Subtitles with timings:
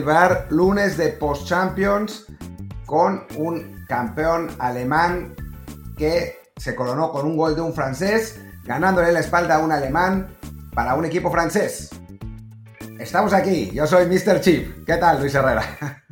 [0.00, 2.24] El bar, lunes de Post Champions
[2.86, 5.34] con un campeón alemán
[5.98, 10.34] que se coronó con un gol de un francés, ganándole la espalda a un alemán
[10.74, 11.90] para un equipo francés.
[12.98, 14.40] Estamos aquí, yo soy Mr.
[14.40, 14.86] Chip.
[14.86, 15.64] ¿Qué tal, Luis Herrera?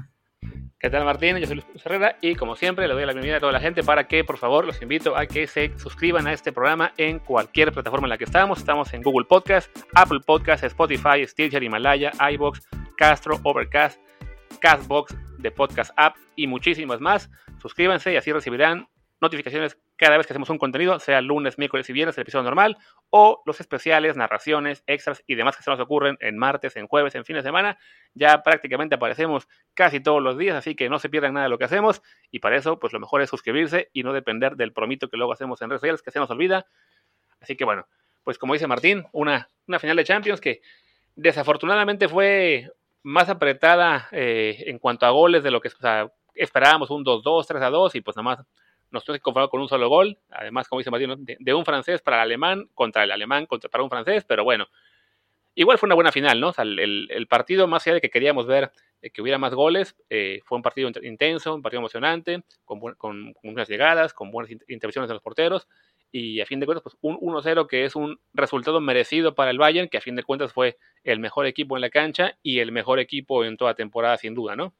[0.78, 1.38] ¿Qué tal Martín?
[1.38, 3.82] Yo soy Luis Herrera y como siempre le doy la bienvenida a toda la gente
[3.82, 7.72] para que por favor los invito a que se suscriban a este programa en cualquier
[7.72, 8.58] plataforma en la que estamos.
[8.58, 12.60] Estamos en Google Podcast, Apple Podcast, Spotify, Stitcher, Himalaya, iBox,
[12.98, 14.00] Castro, Overcast,
[14.60, 17.30] Castbox, The Podcast App y muchísimas más.
[17.62, 18.88] Suscríbanse y así recibirán
[19.20, 22.76] notificaciones cada vez que hacemos un contenido, sea lunes, miércoles y viernes, el episodio normal,
[23.10, 27.14] o los especiales, narraciones, extras y demás que se nos ocurren en martes, en jueves,
[27.14, 27.78] en fin de semana.
[28.14, 31.58] Ya prácticamente aparecemos casi todos los días, así que no se pierdan nada de lo
[31.58, 32.02] que hacemos.
[32.32, 35.32] Y para eso, pues lo mejor es suscribirse y no depender del promito que luego
[35.32, 36.66] hacemos en redes sociales, que se nos olvida.
[37.40, 37.86] Así que bueno,
[38.24, 40.62] pues como dice Martín, una, una final de Champions que
[41.16, 42.70] desafortunadamente fue
[43.08, 45.70] más apretada eh, en cuanto a goles de lo que
[46.34, 48.38] esperábamos, un 2-2, 3-2, y pues nada más
[48.90, 52.02] nos tuvimos que conformar con un solo gol, además, como dice Martín, de, un francés
[52.02, 54.66] para el alemán, contra el alemán, contra, para un francés, pero bueno,
[55.54, 56.48] igual fue una buena final, ¿no?
[56.48, 59.96] O sea, el, partido, más allá de que queríamos ver eh, que hubiera más goles,
[60.10, 65.08] eh, fue un partido intenso, un partido emocionante, con, con, buenas llegadas, con buenas intervenciones
[65.08, 65.66] de los porteros,
[66.10, 69.58] y a fin de cuentas, pues un 1-0 que es un resultado merecido para el
[69.58, 72.72] Bayern, que a fin de cuentas fue el mejor equipo en la cancha y el
[72.72, 74.74] mejor equipo en toda temporada, sin duda, ¿no?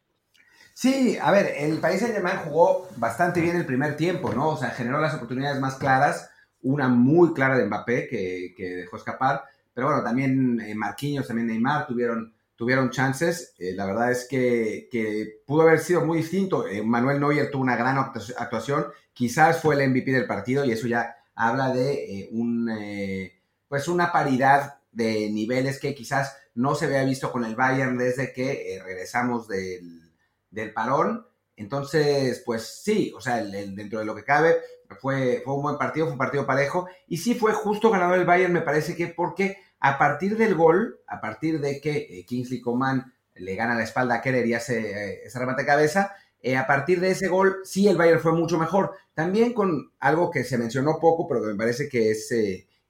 [0.72, 4.50] Sí, a ver, el país Saint-Germain jugó bastante bien el primer tiempo, ¿no?
[4.50, 6.30] O sea, generó las oportunidades más claras,
[6.62, 9.42] una muy clara de Mbappé que, dejó escapar,
[9.74, 13.54] pero bueno, también eh, Marquinhos, también Neymar tuvieron, tuvieron chances.
[13.58, 16.68] Eh, la verdad es que, que, pudo haber sido muy distinto.
[16.68, 20.86] Eh, Manuel Neuer tuvo una gran actuación, quizás fue el MVP del partido y eso
[20.86, 22.70] ya habla de un,
[23.68, 28.32] pues una paridad de niveles que quizás no se había visto con el Bayern desde
[28.32, 30.08] que regresamos del
[30.50, 31.26] del parón.
[31.56, 34.56] Entonces, pues sí, o sea, dentro de lo que cabe,
[35.00, 36.86] fue, fue un buen partido, fue un partido parejo.
[37.08, 41.00] Y sí fue justo ganador el Bayern, me parece que porque a partir del gol,
[41.06, 44.78] a partir de que eh, Kingsley Coman le gana la espalda a Keller y hace
[44.78, 48.32] eh, ese remate de cabeza, eh, a partir de ese gol, sí el Bayern fue
[48.32, 48.92] mucho mejor.
[49.14, 52.32] También con algo que se mencionó poco, pero que me parece que es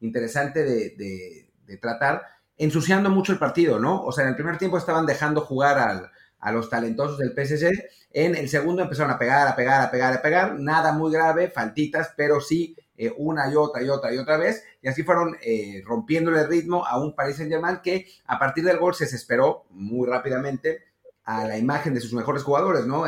[0.00, 2.22] interesante de, tratar,
[2.56, 4.02] ensuciando mucho el partido, ¿no?
[4.04, 6.10] O sea, en el primer tiempo estaban dejando jugar
[6.40, 7.70] a los talentosos del PSG.
[8.12, 10.58] En el segundo empezaron a pegar, a pegar, a pegar, a pegar.
[10.58, 14.64] Nada muy grave, faltitas, pero sí eh, una y otra y otra y otra vez.
[14.82, 18.78] Y así fueron eh, rompiéndole el ritmo a un Paris Saint-Germain que a partir del
[18.78, 20.87] gol se desesperó muy rápidamente
[21.28, 23.04] a la imagen de sus mejores jugadores, ¿no?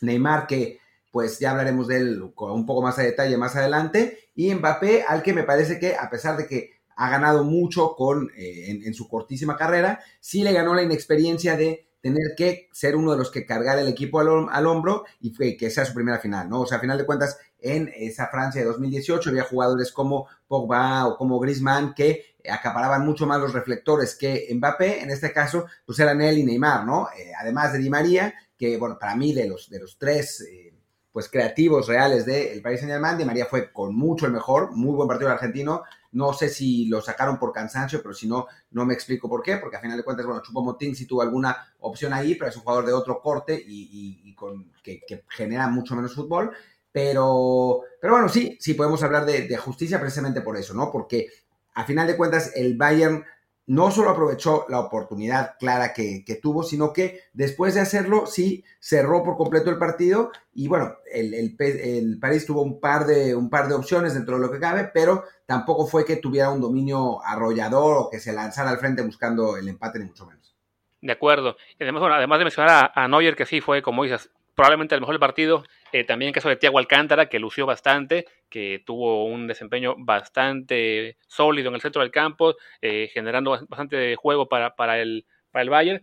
[0.00, 0.80] Neymar, que
[1.12, 4.18] pues ya hablaremos de él con un poco más de detalle más adelante.
[4.34, 8.30] Y Mbappé, al que me parece que a pesar de que ha ganado mucho con,
[8.36, 13.12] eh, en, su cortísima carrera, sí le ganó la inexperiencia de tener que ser uno
[13.12, 16.62] de los que cargar el equipo al, hombro y que sea su primera final, ¿no?
[16.62, 21.06] O sea, a final de cuentas, en esa Francia de 2018 había jugadores como Pogba
[21.06, 25.98] o como Griezmann que acaparaban mucho más los reflectores que Mbappé, en este caso, pues
[25.98, 27.08] eran él y Neymar, ¿no?
[27.16, 30.40] Eh, además de Di María, que, bueno, para mí de los, de los tres...
[30.42, 30.70] Eh,
[31.12, 33.18] pues creativos reales del Paris Saint Germain.
[33.18, 35.82] Di María fue con mucho el mejor, muy buen partido argentino.
[36.12, 39.56] No sé si lo sacaron por cansancio, pero si no, no me explico por qué,
[39.56, 42.56] porque a final de cuentas, bueno, Chupo Motín sí tuvo alguna opción ahí, pero es
[42.56, 46.52] un jugador de otro corte y, con, que, genera mucho menos fútbol.
[46.92, 50.90] Pero, pero bueno, sí, sí podemos hablar de, de justicia precisamente por eso, ¿no?
[50.90, 51.28] Porque
[51.74, 53.24] a final de cuentas el Bayern
[53.70, 59.22] no solo aprovechó la oportunidad clara que, tuvo, sino que después de hacerlo, sí, cerró
[59.22, 63.68] por completo el partido y bueno, el, el, París tuvo un par, de, un par
[63.68, 67.96] de opciones dentro de lo que cabe, pero tampoco fue que tuviera un dominio arrollador
[67.98, 70.56] o que se lanzara al frente buscando el empate, ni mucho menos.
[71.00, 71.56] De acuerdo.
[71.78, 75.00] Además, bueno, además de mencionar a, a Neuer, que sí fue, como dices, probablemente el
[75.00, 75.64] mejor partido.
[75.92, 81.16] Eh, también en caso de Tiago Alcántara, que lució bastante, que tuvo un desempeño bastante
[81.26, 85.70] sólido en el centro del campo, eh, generando bastante juego para, para, el, para el
[85.70, 86.02] Bayern.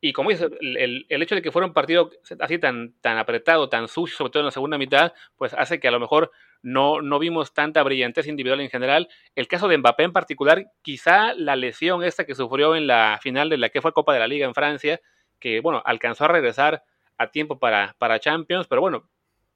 [0.00, 3.68] Y como dices, el, el, hecho de que fuera un partido así tan, tan apretado,
[3.68, 6.30] tan sucio, sobre todo en la segunda mitad, pues hace que a lo mejor
[6.62, 9.08] no, no vimos tanta brillantez individual en general.
[9.34, 13.48] El caso de Mbappé en particular, quizá la lesión esta que sufrió en la final
[13.48, 15.00] de la que fue Copa de la Liga en Francia,
[15.38, 16.84] que bueno, alcanzó a regresar
[17.18, 19.08] a tiempo para, para Champions, pero bueno,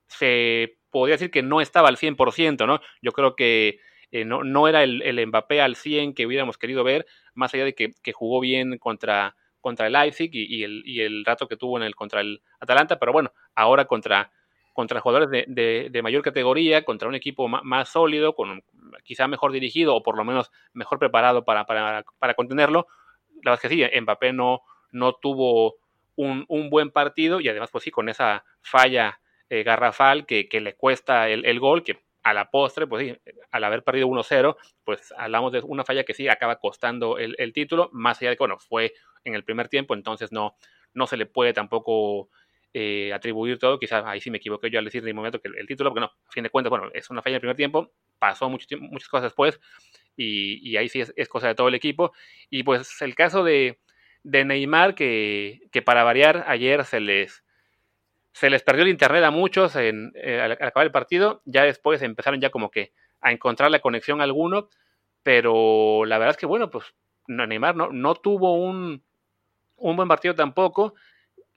[0.07, 2.81] se podría decir que no estaba al 100%, ¿no?
[3.03, 3.81] Yo creo que
[4.11, 7.65] eh, no, no, era el, el, Mbappé al 100 que hubiéramos querido ver, más allá
[7.65, 11.57] de que, que jugó bien contra, contra el Leipzig y, el, y, el, rato que
[11.57, 14.31] tuvo en el contra el Atalanta, pero bueno, ahora contra,
[14.73, 18.63] contra jugadores de, de, mayor categoría, contra un equipo más, sólido, con
[19.03, 22.87] quizá mejor dirigido o por lo menos mejor preparado para, para, para contenerlo,
[23.43, 24.63] la verdad es que sí, Mbappé no,
[24.93, 25.77] no tuvo
[26.17, 31.29] un, buen partido y además, pues sí, con esa falla eh, garrafal que, le cuesta
[31.29, 35.61] el, gol, que a la postre, pues sí, al haber perdido 1-0, pues hablamos de
[35.61, 38.93] una falla que sí acaba costando el, título, más allá de que, bueno, fue
[39.25, 40.57] en el primer tiempo, entonces no,
[40.95, 42.29] no se le puede tampoco
[42.75, 45.67] eh, atribuir todo, quizás ahí sí me equivoqué yo al decir de momento que el,
[45.69, 47.93] título, porque no, a fin de cuentas, bueno, es una falla en el primer tiempo,
[48.19, 49.61] pasó mucho, muchas cosas después,
[50.17, 52.13] y, ahí sí es, cosa de todo el equipo,
[52.51, 53.79] y pues el caso de,
[54.25, 57.46] Neymar, que para variar, ayer se les
[58.37, 59.89] se les perdió el internet a muchos eh,
[60.43, 61.41] al, acabar el partido.
[61.47, 62.93] Ya después empezaron ya como que
[63.23, 64.69] a encontrar la conexión a alguno.
[65.23, 66.85] Pero la verdad es que, bueno, pues
[67.29, 69.03] Neymar no, no tuvo un,
[69.77, 70.93] un buen partido tampoco.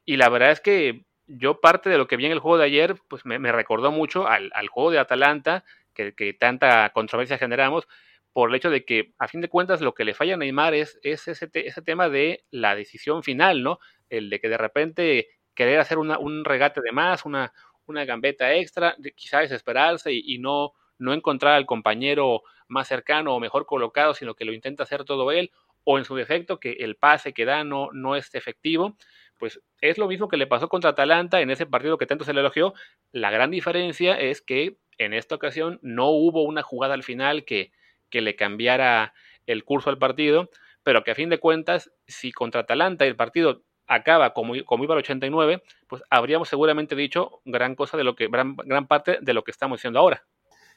[0.05, 2.63] Y la verdad es que yo parte de lo que vi en el juego de
[2.67, 7.89] ayer, pues me, recordó mucho al, juego de Atalanta, que, tanta controversia generamos,
[8.31, 10.75] por el hecho de que, a fin de cuentas, lo que le falla a Neymar
[10.75, 13.79] es, ese, ese tema de la decisión final, ¿no?
[14.09, 17.51] El de que de repente querer hacer un regate de más, una,
[17.89, 23.65] una gambeta extra, quizás desesperarse y, no, no encontrar al compañero más cercano o mejor
[23.65, 25.51] colocado, sino que lo intenta hacer todo él,
[25.83, 28.95] o en su defecto que el pase que da no, no es efectivo,
[29.37, 32.33] pues es lo mismo que le pasó contra Atalanta en ese partido que tanto se
[32.33, 32.73] le elogió.
[33.11, 37.71] La gran diferencia es que en esta ocasión no hubo una jugada al final que,
[38.09, 39.13] que le cambiara
[39.47, 40.49] el curso al partido,
[40.83, 44.93] pero que a fin de cuentas, si contra Atalanta el partido acaba como, como iba
[44.93, 48.55] el 89, pues habríamos seguramente dicho gran cosa de lo que, gran,
[48.87, 50.23] parte de lo que estamos diciendo ahora.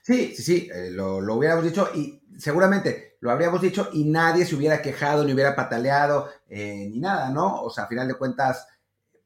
[0.01, 4.57] Sí, sí, sí, eh, lo, hubiéramos dicho y seguramente lo habríamos dicho y nadie se
[4.57, 7.63] hubiera quejado, ni hubiera pataleado, eh, ni nada, ¿no?
[7.63, 8.67] O sea, a final de cuentas,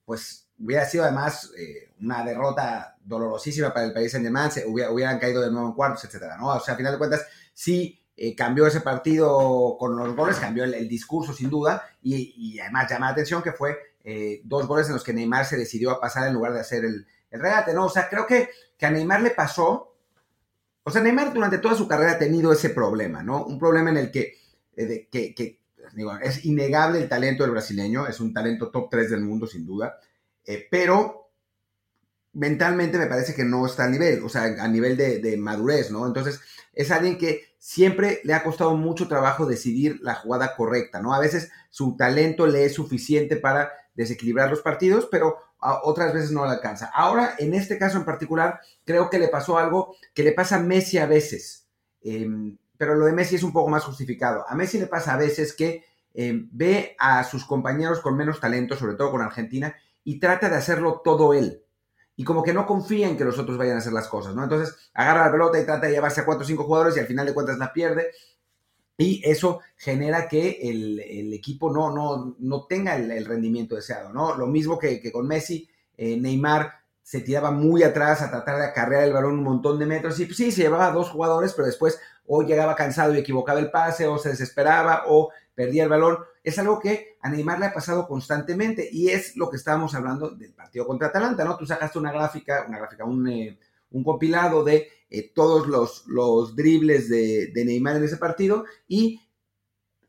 [0.05, 5.41] pues hubiera sido además eh, una derrota dolorosísima para el país en germain hubieran caído
[5.41, 6.49] de nuevo en cuartos, etcétera, ¿no?
[6.49, 10.65] O sea, a final de cuentas, sí eh, cambió ese partido con los goles, cambió
[10.65, 14.95] el, discurso sin duda y, además llama la atención que fue eh, dos goles en
[14.95, 17.85] los que Neymar se decidió a pasar en lugar de hacer el, regate, ¿no?
[17.85, 18.49] O sea, creo que,
[18.79, 19.95] que a Neymar le pasó,
[20.83, 23.45] o sea, Neymar durante toda su carrera ha tenido ese problema, ¿no?
[23.45, 24.39] Un problema en el que,
[24.75, 25.09] eh,
[26.23, 29.99] es innegable el talento del brasileño, es un talento top 3 del mundo sin duda,
[30.71, 31.29] pero
[32.33, 36.07] mentalmente me parece que no está a nivel, o sea, a nivel de madurez, ¿no?
[36.07, 36.41] Entonces,
[36.77, 41.13] es alguien que siempre le ha costado mucho trabajo decidir la jugada correcta, ¿no?
[41.13, 46.45] A veces su talento le es suficiente para desequilibrar los partidos, pero otras veces no
[46.45, 46.93] le alcanza.
[46.95, 50.61] Ahora, en este caso en particular, creo que le pasó algo que le pasa a
[50.61, 51.67] Messi a veces,
[52.03, 54.45] em, pero lo de Messi es un poco más justificado.
[54.49, 55.85] A Messi le pasa a veces que
[56.15, 59.75] em, ve a sus compañeros con menos talento, sobre todo con Argentina,
[60.05, 61.66] y trata de hacerlo todo él
[62.17, 64.43] y como que no confía en que los otros vayan a hacer las cosas, ¿no?
[64.43, 67.07] Entonces agarra la pelota y trata de llevarse a cuatro o cinco jugadores y al
[67.07, 68.11] final de cuentas la pierde.
[68.99, 74.35] Y eso genera que el, equipo no, no, no tenga el, rendimiento deseado, ¿no?
[74.35, 75.69] Lo mismo que, con Messi,
[75.99, 79.87] eh, Neymar se tiraba muy atrás a tratar de acarrear el balón un montón de
[79.87, 83.19] metros y pues, sí, se llevaba a dos jugadores, pero después o llegaba cansado y
[83.19, 86.19] equivocaba el pase o se desesperaba o perdía el balón.
[86.45, 90.31] Es algo que a Neymar le ha pasado constantemente y es lo que estábamos hablando
[90.31, 91.57] del partido contra Atalanta, ¿no?
[91.57, 93.59] Tú sacaste una gráfica, una gráfica, un, eh,
[94.05, 99.21] compilado de eh, todos los, los dribles de, Neymar en ese partido y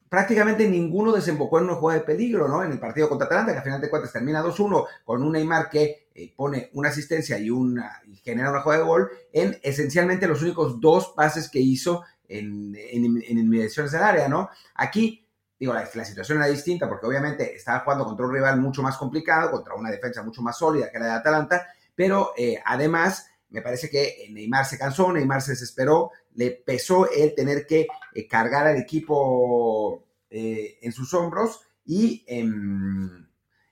[0.10, 2.63] prácticamente ninguno desembocó en una jugada de peligro, ¿no?
[2.63, 5.70] En el partido contra Atalanta, que al final de cuentas termina 2-1 con un Neymar
[5.70, 10.27] que eh, pone una asistencia y, una, y genera una jugada de gol en esencialmente
[10.27, 14.50] los únicos dos pases que hizo en, en, en inmediaciones del área, ¿no?
[14.75, 15.26] Aquí
[15.59, 19.49] Digo, la, situación era distinta porque obviamente estaba jugando contra un rival mucho más complicado,
[19.49, 23.89] contra una defensa mucho más sólida que la de Atalanta, pero eh, además me parece
[23.89, 28.77] que Neymar se cansó, Neymar se desesperó, le pesó el tener que eh, cargar al
[28.77, 33.27] equipo eh, en sus hombros y, em,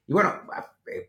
[0.08, 0.42] y bueno,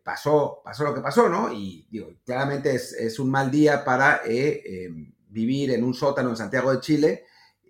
[0.05, 1.51] pasó, pasó lo que pasó, ¿no?
[1.53, 6.37] Y digo, claramente es, es un mal día para em, vivir en un sótano en
[6.37, 7.25] Santiago de Chile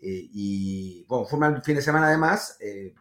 [0.09, 2.57] eh, y bueno, fue un fin de semana además.
[2.61, 2.95] Eh,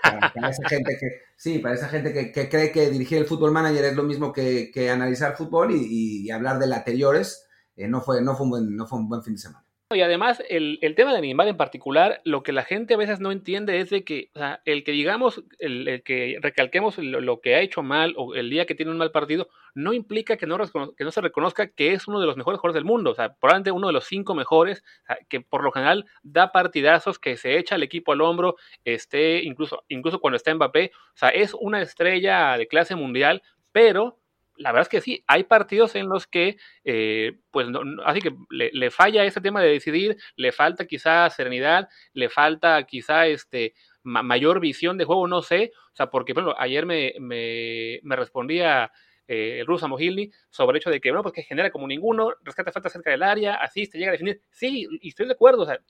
[0.00, 1.06] para, esa gente que,
[1.36, 4.70] sí, para esa gente que, cree que dirigir el fútbol manager es lo mismo que,
[4.88, 7.44] analizar fútbol y, hablar del anteriores,
[7.74, 9.63] eh, no, fue, no, fue un no fue un buen fin de semana.
[9.94, 13.32] Y además, el, tema de animal en particular, lo que la gente a veces no
[13.32, 17.60] entiende es de que, o sea, el que digamos, el, que recalquemos lo, que ha
[17.60, 20.58] hecho mal o el día que tiene un mal partido, no implica que no,
[20.96, 23.10] que no se reconozca que es uno de los mejores jugadores del mundo.
[23.10, 24.82] O sea, probablemente uno de los cinco mejores,
[25.28, 29.84] que por lo general da partidazos, que se echa el equipo al hombro, esté incluso,
[29.88, 30.92] incluso cuando está Mbappé.
[30.94, 34.18] O sea, es una estrella de clase mundial, pero
[34.56, 37.68] la verdad es que sí, hay partidos en los que, eh, pues,
[38.04, 43.26] así que le, falla ese tema de decidir, le falta quizá serenidad, le falta quizá
[43.26, 48.92] este mayor visión de juego, no sé, o sea, porque, por ayer me, me, respondía
[49.26, 52.32] eh, el ruso Mohilny sobre el hecho de que, bueno, pues que genera como ninguno,
[52.42, 54.40] rescata falta cerca del área, asiste, llega a definir.
[54.50, 55.80] Sí, y estoy de acuerdo, o sea,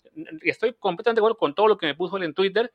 [0.42, 2.72] estoy completamente de acuerdo con todo lo que me puso él en Twitter,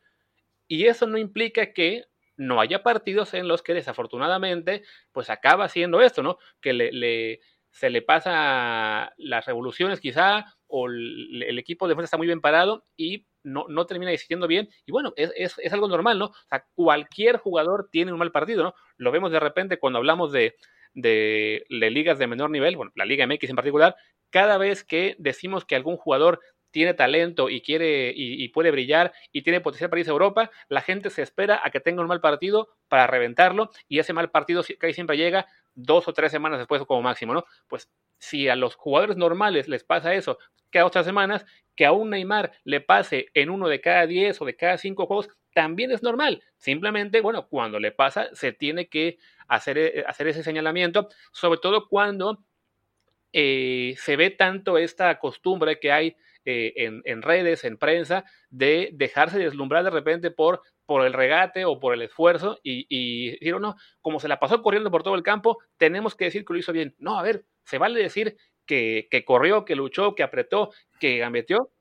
[0.67, 2.03] y eso no implica que
[2.39, 6.37] no haya partidos en los que desafortunadamente, pues acaba haciendo esto, ¿no?
[6.61, 12.27] Que le, se le pasa las revoluciones quizá, o el, equipo de defensa está muy
[12.27, 14.69] bien parado y no, no termina decidiendo bien.
[14.85, 16.27] Y bueno, es, es, algo normal, ¿no?
[16.27, 18.73] O sea, cualquier jugador tiene un mal partido, ¿no?
[18.95, 20.55] Lo vemos de repente cuando hablamos de,
[20.93, 23.95] de, de ligas de menor nivel, bueno, la Liga MX en particular,
[24.29, 26.39] cada vez que decimos que algún jugador
[26.71, 30.81] tiene talento y quiere y, puede brillar y tiene potencial para irse a Europa, la
[30.81, 34.63] gente se espera a que tenga un mal partido para reventarlo y ese mal partido
[34.77, 37.45] casi siempre llega dos o tres semanas después como máximo, ¿no?
[37.67, 40.37] Pues si a los jugadores normales les pasa eso
[40.69, 41.45] cada otras semanas,
[41.75, 45.05] que a un Neymar le pase en uno de cada diez o de cada cinco
[45.05, 46.43] juegos, también es normal.
[46.57, 51.87] Simplemente, bueno, cuando le pasa, se tiene que hacer, eh, hacer ese señalamiento, sobre todo
[51.87, 52.43] cuando
[53.33, 59.39] eh, se ve tanto esta costumbre que hay eh, en, redes, en prensa, de dejarse
[59.39, 63.59] deslumbrar de repente por, por el regate o por el esfuerzo y, y decir, oh,
[63.59, 66.59] no, como se la pasó corriendo por todo el campo, tenemos que decir que lo
[66.59, 66.95] hizo bien.
[66.97, 68.37] No, a ver, se vale decir
[68.69, 71.71] que, corrió, que luchó, que apretó, que gambeteó,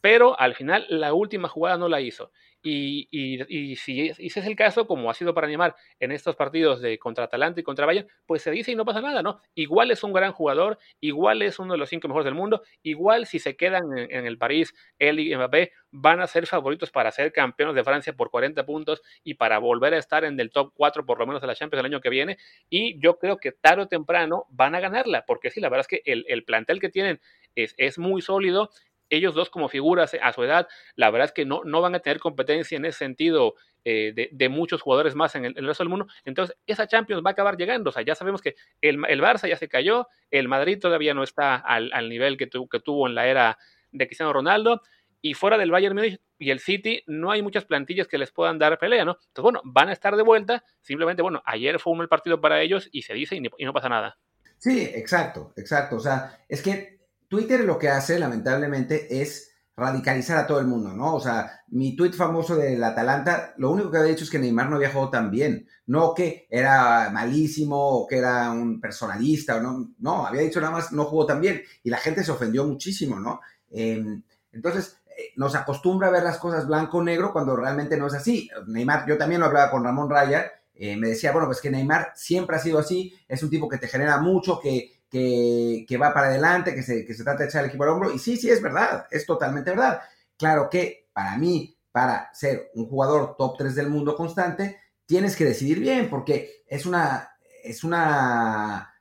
[0.00, 2.32] pero al final la última jugada no la hizo.
[2.62, 6.80] Y, y, si, ese es el caso, como ha sido para animar en estos partidos
[6.80, 9.40] de contra Atalanta y contra Bayern, pues se dice y no pasa nada, ¿no?
[9.54, 13.26] Igual es un gran jugador, igual es uno de los cinco mejores del mundo, igual
[13.26, 17.32] si se quedan en, el París, él y Mbappé van a ser favoritos para ser
[17.32, 21.06] campeones de Francia por 40 puntos y para volver a estar en el top 4
[21.06, 22.38] por lo menos de la Champions el año que viene.
[22.68, 26.02] Y yo creo que tarde o temprano van a ganarla, porque sí, la verdad es
[26.02, 27.20] que el, el plantel que tienen
[27.54, 28.70] es muy sólido
[29.10, 32.00] ellos dos como figuras a su edad, la verdad es que no, no van a
[32.00, 36.06] tener competencia en ese sentido eh, de, muchos jugadores más en el, resto del mundo.
[36.24, 37.90] Entonces, esa Champions va a acabar llegando.
[37.90, 41.22] O sea, ya sabemos que el, el Barça ya se cayó, el Madrid todavía no
[41.22, 43.58] está al, nivel que, que tuvo en la era
[43.92, 44.82] de Cristiano Ronaldo.
[45.20, 45.98] Y fuera del Bayern
[46.38, 49.12] y el City, no hay muchas plantillas que les puedan dar pelea, ¿no?
[49.12, 50.62] Entonces, bueno, van a estar de vuelta.
[50.80, 53.72] Simplemente, bueno, ayer fue un mal partido para ellos y se dice y, y no
[53.72, 54.18] pasa nada.
[54.58, 55.96] Sí, exacto, exacto.
[55.96, 56.97] O sea, es que
[57.28, 61.14] Twitter lo que hace, lamentablemente, es radicalizar a todo el mundo, ¿no?
[61.14, 64.68] O sea, mi tweet famoso del Atalanta, lo único que había dicho es que Neymar
[64.68, 69.60] no había jugado tan bien, no que era malísimo o que era un personalista, o
[69.60, 72.66] no, no, había dicho nada más no jugó tan bien y la gente se ofendió
[72.66, 73.40] muchísimo, ¿no?
[73.70, 74.20] Em,
[74.50, 78.14] entonces, eh, nos acostumbra a ver las cosas blanco o negro cuando realmente no es
[78.14, 78.50] así.
[78.66, 82.12] Neymar, yo también lo hablaba con Ramón Raya, eh, me decía, bueno, pues que Neymar
[82.16, 86.28] siempre ha sido así, es un tipo que te genera mucho, que que, va para
[86.28, 88.12] adelante, que se, trata de echar el equipo al hombro.
[88.12, 90.00] Y sí, sí, es verdad, es totalmente verdad.
[90.36, 95.44] Claro que para mí, para ser un jugador top 3 del mundo constante, tienes que
[95.44, 97.30] decidir bien, porque es una,
[97.64, 98.94] es una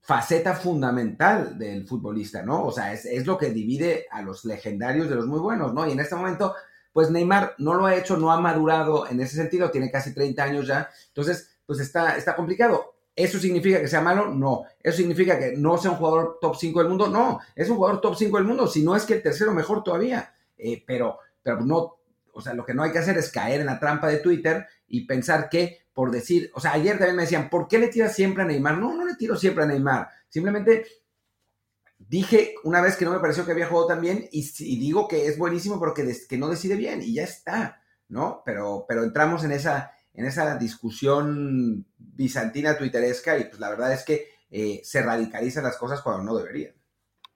[0.00, 2.64] faceta fundamental del futbolista, ¿no?
[2.66, 5.86] O sea, es, es, lo que divide a los legendarios de los muy buenos, ¿no?
[5.86, 6.54] Y en este momento,
[6.92, 10.42] pues Neymar no lo ha hecho, no ha madurado en ese sentido, tiene casi 30
[10.42, 12.96] años ya, entonces, pues está, está complicado.
[13.14, 14.28] ¿Eso significa que sea malo?
[14.28, 14.64] No.
[14.80, 17.08] ¿Eso significa que no sea un jugador top 5 del mundo?
[17.08, 17.40] No.
[17.54, 20.34] Es un jugador top 5 del mundo, si no es que el tercero mejor todavía.
[20.56, 21.98] Eh, pero, pero no,
[22.32, 24.66] o sea, lo que no hay que hacer es caer en la trampa de Twitter
[24.88, 28.14] y pensar que por decir, o sea, ayer también me decían, ¿por qué le tiras
[28.14, 28.78] siempre a Neymar?
[28.78, 30.08] No, no le tiro siempre a Neymar.
[30.28, 30.86] Simplemente
[31.98, 34.42] dije una vez que no me pareció que había jugado tan bien y,
[34.78, 38.42] digo que es buenísimo porque que no decide bien y ya está, ¿no?
[38.44, 44.04] Pero, pero entramos en esa, en esa discusión bizantina twitteresca y pues la verdad es
[44.04, 46.74] que eh, se radicalizan las cosas cuando no deberían.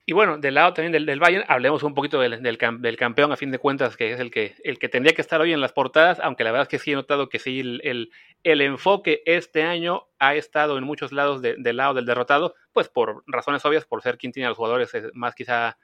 [0.09, 3.35] Y bueno, del lado también del, del Bayern, hablemos un poquito del, del, campeón, a
[3.35, 5.73] fin de cuentas, que es el que, el que tendría que estar hoy en las
[5.73, 8.09] portadas, aunque la verdad es que sí he notado que sí, el,
[8.43, 13.21] el, enfoque este año ha estado en muchos lados del lado del derrotado, pues por
[13.27, 15.77] razones obvias, por ser quien tiene a los jugadores eh, más quizá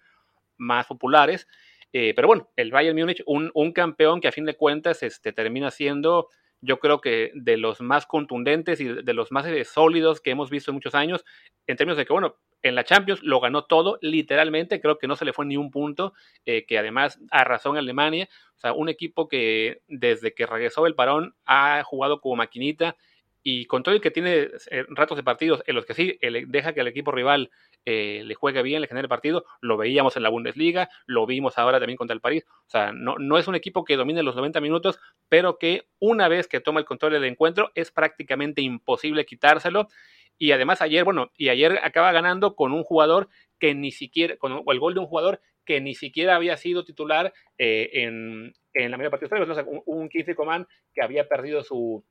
[0.56, 1.46] más populares.
[1.92, 5.34] Eh, pero bueno, el Bayern Múnich, un, un, campeón que a fin de cuentas este,
[5.34, 6.30] termina siendo
[6.64, 10.50] yo creo que de los más contundentes y de los más eh, sólidos que hemos
[10.50, 11.26] visto en muchos años,
[11.68, 15.18] en términos de que, bueno, en la Champions lo ganó todo, literalmente, creo que no
[15.18, 16.14] se le fue ni un punto,
[16.46, 20.96] eh, que además arrasó en Alemania, o sea, un equipo que desde que regresó el
[20.96, 22.96] parón ha jugado como maquinita,
[23.44, 26.74] y con todo el que tiene eh, ratos de partidos en los que sí deja
[26.74, 27.52] que el equipo rival
[27.86, 31.80] eh, le juegue bien, le genere partido, lo veíamos en la Bundesliga, lo vimos ahora
[31.80, 34.62] también contra el París, o sea, no, no es un equipo que domine los 90
[34.62, 39.90] minutos, pero que una vez que toma el control del encuentro es prácticamente imposible quitárselo,
[40.38, 44.64] y además ayer, bueno, y ayer acaba ganando con un jugador que ni siquiera, con
[44.66, 48.98] el gol de un jugador que ni siquiera había sido titular eh, en, en la
[48.98, 49.58] de partidos previos.
[49.58, 49.72] ¿no?
[49.72, 52.04] un, un Kingsley Coman que había perdido su,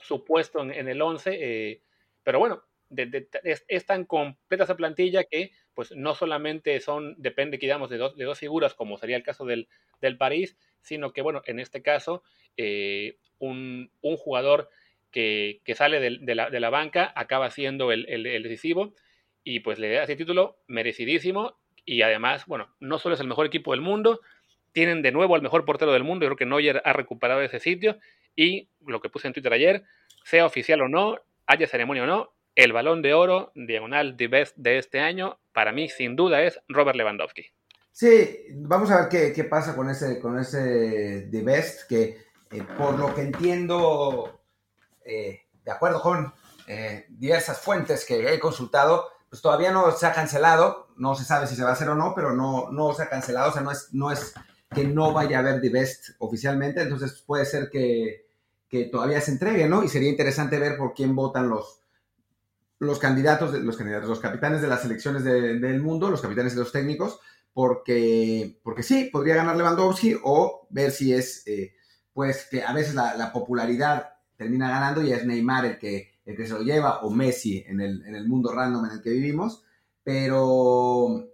[0.00, 1.80] su puesto en, el 11, eh,
[2.22, 2.62] pero bueno,
[2.96, 8.24] es, tan completa esa plantilla que pues no solamente son, depende, digamos, de dos, de
[8.24, 9.68] dos figuras, como sería el caso del,
[10.00, 12.22] del París, sino que, bueno, en este caso,
[12.56, 14.68] eh, un, un, jugador
[15.10, 18.94] que, que sale de, la, de, la, banca acaba siendo el, el, decisivo
[19.42, 23.46] y pues le da ese título merecidísimo y además, bueno, no solo es el mejor
[23.46, 24.20] equipo del mundo,
[24.72, 27.58] tienen de nuevo al mejor portero del mundo, yo creo que Neuer ha recuperado ese
[27.58, 27.98] sitio
[28.36, 29.84] y lo que puse en Twitter ayer,
[30.24, 34.56] sea oficial o no, haya ceremonia o no, el balón de oro diagonal de best
[34.56, 37.46] de este año, para mí sin duda es Robert Lewandowski.
[37.90, 42.18] Sí, vamos a ver qué, qué pasa con ese, con ese The Best, que
[42.50, 44.40] eh, por lo que entiendo,
[45.04, 46.34] eh, de acuerdo con
[46.66, 51.46] eh, diversas fuentes que he consultado, pues todavía no se ha cancelado, no se sabe
[51.46, 53.62] si se va a hacer o no, pero no, no se ha cancelado, o sea,
[53.62, 54.34] no es, no es
[54.74, 58.23] que no vaya a haber The Best oficialmente, entonces puede ser que,
[58.74, 59.84] que todavía se entregue, ¿no?
[59.84, 61.82] Y sería interesante ver por quién votan los,
[62.80, 66.72] los candidatos, los candidatos, los capitanes de las selecciones del mundo, los capitanes de los
[66.72, 67.20] técnicos,
[67.52, 71.76] porque, porque sí, podría ganar Lewandowski o ver si es, eh,
[72.12, 76.44] pues, que a veces la, popularidad termina ganando y es Neymar el que, el que
[76.44, 79.62] se lo lleva o Messi en el, en el mundo random en el que vivimos,
[80.02, 81.28] pero,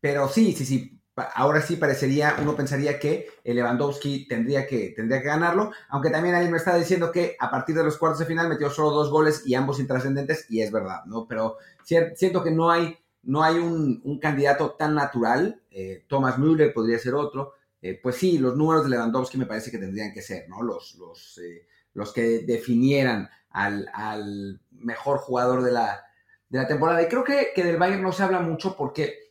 [0.00, 5.28] pero sí, sí, sí, ahora sí parecería, uno pensaría que Lewandowski tendría que, tendría que
[5.28, 8.48] ganarlo, aunque también alguien me está diciendo que a partir de los cuartos de final
[8.48, 11.26] metió solo dos goles y ambos intrascendentes, y es verdad, ¿no?
[11.26, 16.98] Pero siento que no hay, no hay un, candidato tan natural, eh, Thomas Müller podría
[16.98, 20.48] ser otro, eh, pues sí, los números de Lewandowski me parece que tendrían que ser,
[20.48, 20.62] ¿no?
[20.62, 26.04] Los, los, eh, los que definieran al, mejor jugador de la,
[26.48, 27.02] de la temporada.
[27.02, 29.29] Y creo que, que del Bayern no se habla mucho porque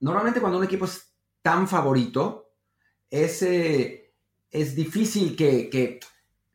[0.00, 2.52] normalmente cuando un equipo es tan favorito,
[3.08, 6.00] es, es difícil que,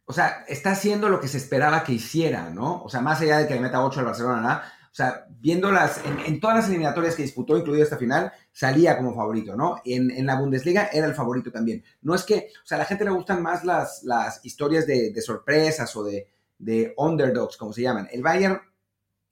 [0.06, 2.84] o sea, está haciendo lo que se esperaba que hiciera, ¿no?
[2.84, 4.76] O sea, más allá de que le meta 8 al Barcelona, ¿no?
[4.92, 9.14] O sea, viéndolas en, en, todas las eliminatorias que disputó, incluido esta final, salía como
[9.14, 9.82] favorito, ¿no?
[9.84, 11.84] En, en, la Bundesliga era el favorito también.
[12.02, 15.12] No es que, o sea, a la gente le gustan más las, las historias de,
[15.12, 18.08] de sorpresas o de, de underdogs, como se llaman.
[18.10, 18.62] El Bayern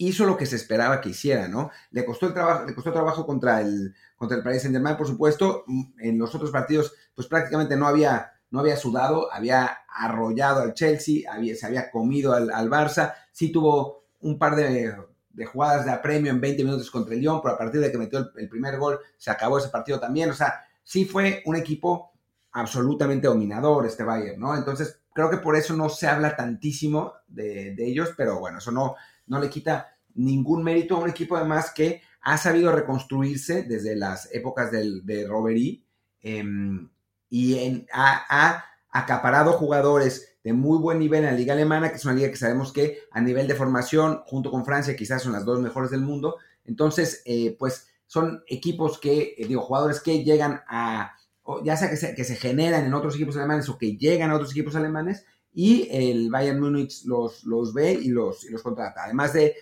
[0.08, 1.72] hizo lo que se esperaba que hiciera, ¿no?
[1.92, 5.66] Le costó el trabajo, le costó trabajo contra el, contra el Paris Saint-Germain, por supuesto.
[6.00, 11.24] En los otros partidos, pues prácticamente no había, no había sudado, había arrollado al Chelsea,
[11.56, 13.14] se había comido al, al Barça.
[13.32, 14.96] Sí tuvo un par de,
[15.30, 17.98] de, jugadas de apremio en 20 minutos contra el Lyon, pero a partir de que
[17.98, 20.30] metió el, el, primer gol, se acabó ese partido también.
[20.30, 22.14] O sea, sí fue un equipo
[22.54, 24.56] absolutamente dominador este Bayern, ¿no?
[24.56, 28.72] Entonces, creo que por eso no se habla tantísimo de, de ellos, pero bueno, eso
[28.72, 28.96] no,
[29.28, 34.34] no le quita ningún mérito a un equipo además que ha sabido reconstruirse desde las
[34.34, 35.86] épocas del, de Robery
[36.22, 36.90] em,
[37.30, 42.14] y ha, acaparado jugadores de muy buen nivel en la liga alemana, que es una
[42.14, 45.60] liga que sabemos que a nivel de formación, junto con Francia, quizás son las dos
[45.60, 46.38] mejores del mundo.
[46.64, 51.16] Entonces, eh, pues son equipos que, eh, digo, jugadores que llegan a,
[51.64, 54.36] ya sea que se, que se generan en otros equipos alemanes o que llegan a
[54.36, 59.04] otros equipos alemanes, y el Bayern Múnich los, los ve y los, y los contrata.
[59.06, 59.56] Además de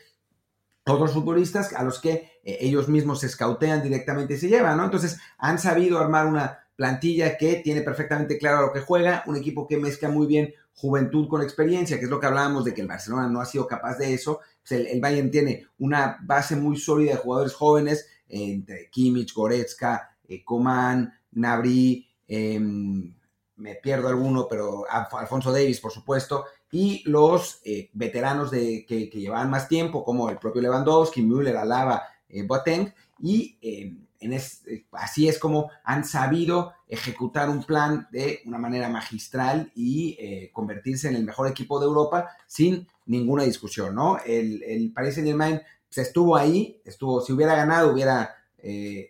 [0.86, 4.86] otros futbolistas a los que eh, ellos mismos se escautean directamente y se llevan, ¿no?
[4.86, 9.68] Entonces han sabido armar una plantilla que tiene perfectamente claro lo que juega, un equipo
[9.68, 12.88] que mezcla muy bien juventud con experiencia, que es lo que hablábamos de que el
[12.88, 14.40] Barcelona no ha sido capaz de eso.
[14.68, 20.44] Pues el, Bayern tiene una base muy sólida de jugadores jóvenes, entre Kimmich, Goretzka, eh,
[20.44, 28.52] Coman, Nabri, eh, me pierdo alguno, pero Alfonso Davis, por supuesto, y los eh, veteranos
[28.52, 33.94] de, que, llevaban más tiempo, como el propio Lewandowski, Müller, Alaba, eh, Boateng, y eh,
[34.20, 40.18] en eh, así es como han sabido ejecutar un plan de una manera magistral y
[40.20, 44.18] eh, convertirse en el mejor equipo de Europa sin ninguna discusión, ¿no?
[44.26, 48.36] El, el Paris Saint Germain se pues, estuvo ahí, estuvo, si hubiera ganado, hubiera,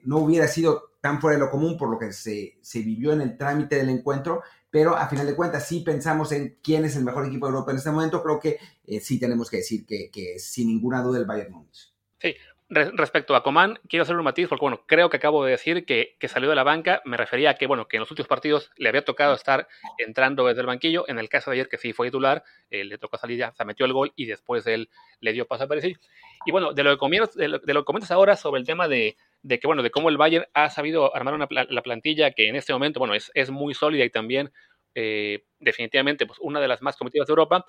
[0.04, 3.21] no hubiera sido tan fuera de lo común por lo que se, se vivió en
[3.21, 7.03] el trámite del encuentro, pero a final de cuentas, si pensamos en quién es el
[7.03, 10.10] mejor equipo de Europa en este momento, creo que eh, sí tenemos que decir que,
[10.10, 11.91] que sin ninguna duda el Bayern Múnich.
[12.19, 12.36] Sí,
[12.69, 16.15] respecto a Coman, quiero hacer un matiz porque, bueno, creo que acabo de decir que,
[16.17, 17.01] que, salió de la banca.
[17.03, 20.47] Me refería a que, bueno, que en los últimos partidos le había tocado estar entrando
[20.47, 21.03] desde el banquillo.
[21.10, 23.65] En el caso de ayer, que sí fue titular, eh, le tocó salir ya, se
[23.65, 25.97] metió el gol y después él le dio paso a Pérez.
[26.45, 29.17] Y bueno, de lo, que lo, de lo que comentas ahora sobre el tema de,
[29.43, 32.56] de que, bueno, de cómo el Bayern ha sabido armar una, la plantilla que en
[32.56, 34.51] este momento, bueno, es, es muy sólida y también
[34.93, 37.65] eh, definitivamente pues, una de las más competitivas de Europa.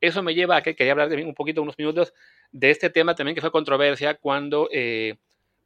[0.00, 2.12] Eso me lleva a que quería hablar de un poquito, unos minutos,
[2.52, 5.16] de este tema también que fue controversia cuando, eh,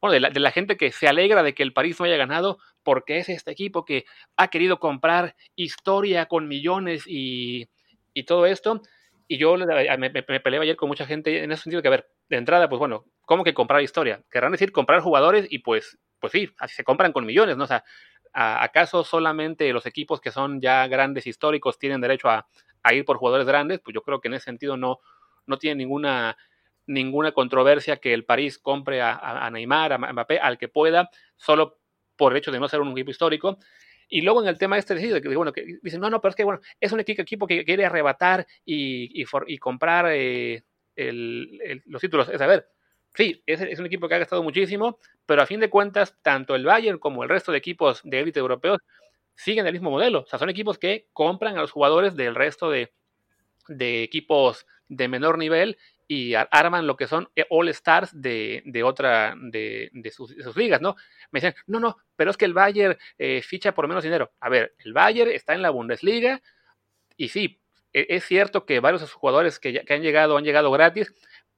[0.01, 3.19] bueno, de la, gente que se alegra de que el París no haya ganado, porque
[3.19, 4.05] es este equipo que
[4.37, 7.69] ha querido comprar historia con millones y,
[8.13, 8.81] y todo esto.
[9.27, 12.07] Y yo me, me, peleé ayer con mucha gente en ese sentido que, a ver,
[12.33, 14.23] de entrada, pues bueno, ¿cómo que comprar historia?
[14.29, 17.63] Querrán decir comprar jugadores y pues, pues sí, se compran con millones, ¿no?
[17.63, 17.83] O sea,
[18.33, 22.47] ¿acaso solamente los equipos que son ya grandes históricos tienen derecho a,
[22.91, 23.79] ir por jugadores grandes?
[23.79, 24.99] Pues yo creo que en ese sentido no,
[25.45, 26.37] no tiene ninguna,
[26.85, 31.79] ninguna controversia que el París compre a, Neymar, a Mbappé, al que pueda, solo
[32.17, 33.57] por el hecho de no ser un equipo histórico.
[34.09, 36.43] Y luego en el tema este, que, bueno, que dicen, no, no, pero es que
[36.43, 40.63] bueno, es un equipo que quiere arrebatar y, y, comprar eh,
[40.95, 42.29] los títulos.
[42.29, 42.67] Es a ver,
[43.13, 46.65] sí, es, un equipo que ha gastado muchísimo, pero a fin de cuentas, tanto el
[46.65, 48.79] Bayern como el resto de equipos de élite europeos
[49.35, 50.21] siguen el mismo modelo.
[50.21, 52.91] O sea, son equipos que compran a los jugadores del resto de,
[53.69, 55.77] equipos de menor nivel
[56.07, 60.95] y arman lo que son eh, All Stars de, otra, de, sus, ligas, ¿no?
[61.31, 64.31] Me dicen, no, no, pero es que el Bayern eh, ficha por menos dinero.
[64.39, 66.41] A ver, el Bayern está en la Bundesliga
[67.15, 67.62] y sí,
[67.93, 71.13] es cierto que varios de sus jugadores que, que han llegado han llegado gratis,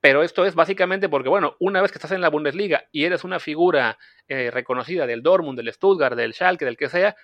[0.05, 3.23] pero esto es básicamente porque, bueno, una vez que estás en la Bundesliga y eres
[3.23, 7.15] una figura eh, reconocida del Dortmund, del Stuttgart, del Schalke, del que sea,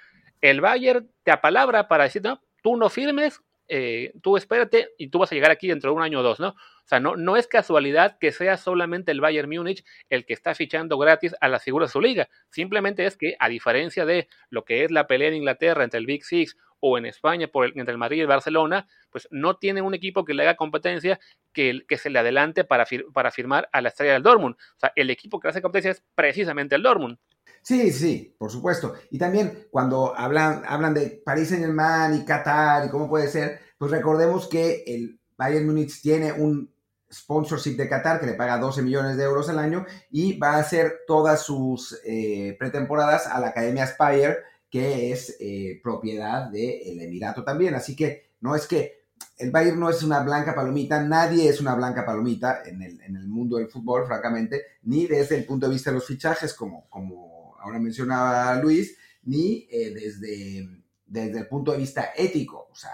[0.42, 3.40] el Bayern te apalabra para decir, no, tú no firmes,
[3.74, 6.42] eh, tú espérate y tú vas a llegar aquí dentro de un año o dos,
[6.42, 6.50] ¿no?
[6.50, 10.54] O sea, no, no es casualidad que sea solamente el Bayern Múnich el que está
[10.56, 12.28] fichando gratis a las figuras de su liga.
[12.50, 16.06] Simplemente es que, a diferencia de lo que es la pelea en Inglaterra entre el
[16.06, 19.82] Big Six o en España por entre el Madrid y el Barcelona, pues no tiene
[19.82, 21.22] un equipo que le haga competencia
[21.54, 24.56] que, que se le adelante para, para firmar a la estrella del Dortmund.
[24.56, 27.18] O sea, el equipo que hace competencia es precisamente el Dortmund.
[27.62, 28.96] Sí, sí, por supuesto.
[29.12, 33.60] Y también cuando hablan, hablan de París Saint Germain y Qatar y cómo puede ser,
[33.78, 36.72] pues recordemos que el Bayern Múnich tiene un
[37.12, 40.60] sponsorship de Qatar que le paga 12 millones de euros al año y va a
[40.60, 44.38] hacer todas sus eh, pretemporadas a la Academia Spire
[44.72, 47.76] que es eh, propiedad del Emirato también.
[47.76, 49.01] Así que no es que
[49.38, 53.58] el Bayern no es una blanca palomita, nadie es una blanca palomita en el, mundo
[53.58, 57.80] del fútbol, francamente, ni desde el punto de vista de los fichajes, como, como ahora
[57.80, 62.68] mencionaba Luis, ni eh, desde, desde el punto de vista ético.
[62.72, 62.92] O sea,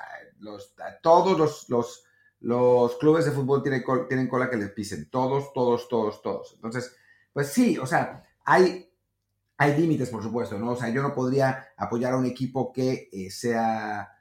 [1.02, 2.04] todos los, los,
[2.42, 6.54] los, clubes de fútbol tienen, tienen cola que les pisen, todos, todos, todos, todos.
[6.56, 6.96] Entonces,
[7.34, 8.88] pues sí, o sea, hay
[9.58, 10.72] hay límites, por supuesto, ¿no?
[10.72, 14.16] O sea, yo no podría apoyar a un equipo que eh, sea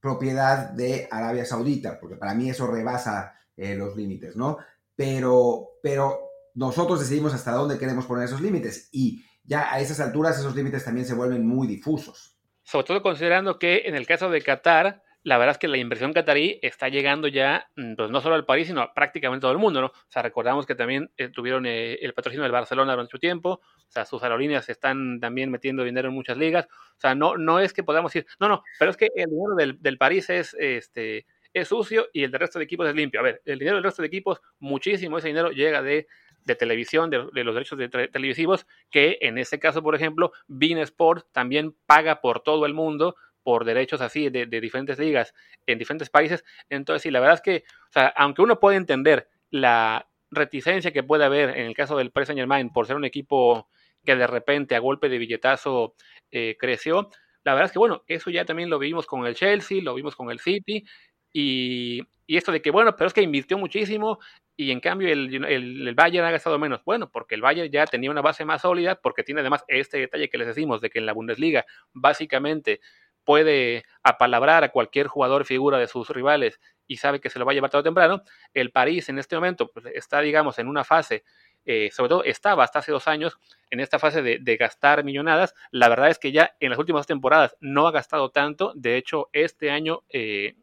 [0.00, 4.58] propiedad de Arabia Saudita, porque para mí eso rebasa eh, los límites, ¿no?
[4.94, 6.20] Pero, pero
[6.54, 10.84] nosotros decidimos hasta dónde queremos poner esos límites y ya a esas alturas esos límites
[10.84, 12.38] también se vuelven muy difusos.
[12.62, 16.12] Sobre todo considerando que en el caso de Qatar, la verdad es que la inversión
[16.12, 19.58] catarí está llegando ya, mm, pues no solo al país, sino a prácticamente todo el
[19.58, 19.86] mundo, ¿no?
[19.88, 23.60] O sea, recordamos que también eh, tuvieron eh, el patrocinio del Barcelona durante su tiempo,
[23.60, 27.60] o sea, sus aerolíneas están también metiendo dinero en muchas ligas, o sea, no, no
[27.60, 30.54] es que podamos decir, no, no, pero es que el dinero del, del París es,
[30.58, 33.20] este, es sucio y el del resto de equipos es limpio.
[33.20, 36.06] A ver, el dinero del resto de equipos, muchísimo ese dinero llega de,
[36.44, 41.26] de televisión, de, los derechos de televisivos, que en este caso, por ejemplo, Bean Sport
[41.32, 43.16] también paga por todo el mundo
[43.48, 45.32] por derechos así de, diferentes ligas
[45.64, 46.44] en diferentes países.
[46.68, 51.02] Entonces, sí, la verdad es que, o sea, aunque uno puede entender la reticencia que
[51.02, 53.70] puede haber en el caso del Paris Saint Germain por ser un equipo
[54.04, 55.94] que de repente a golpe de billetazo
[56.30, 57.08] eh, creció,
[57.42, 60.14] la verdad es que bueno, eso ya también lo vimos con el Chelsea, lo vimos
[60.14, 60.84] con el City
[61.32, 64.18] y, esto de que bueno, pero es que invirtió muchísimo
[64.58, 66.82] y en cambio el, el, Bayern ha gastado menos.
[66.84, 70.28] Bueno, porque el Bayern ya tenía una base más sólida, porque tiene además este detalle
[70.28, 72.80] que les decimos de que en la Bundesliga básicamente
[73.28, 77.52] puede apalabrar a cualquier jugador figura de sus rivales y sabe que se lo va
[77.52, 78.22] a llevar tarde o temprano,
[78.54, 81.24] el París en este momento pues, está, digamos, en una fase,
[81.66, 83.38] eh, sobre todo estaba hasta hace dos años
[83.68, 85.54] en esta fase de, gastar millonadas.
[85.70, 89.28] La verdad es que ya en las últimas temporadas no ha gastado tanto, de hecho
[89.34, 90.56] este año eh,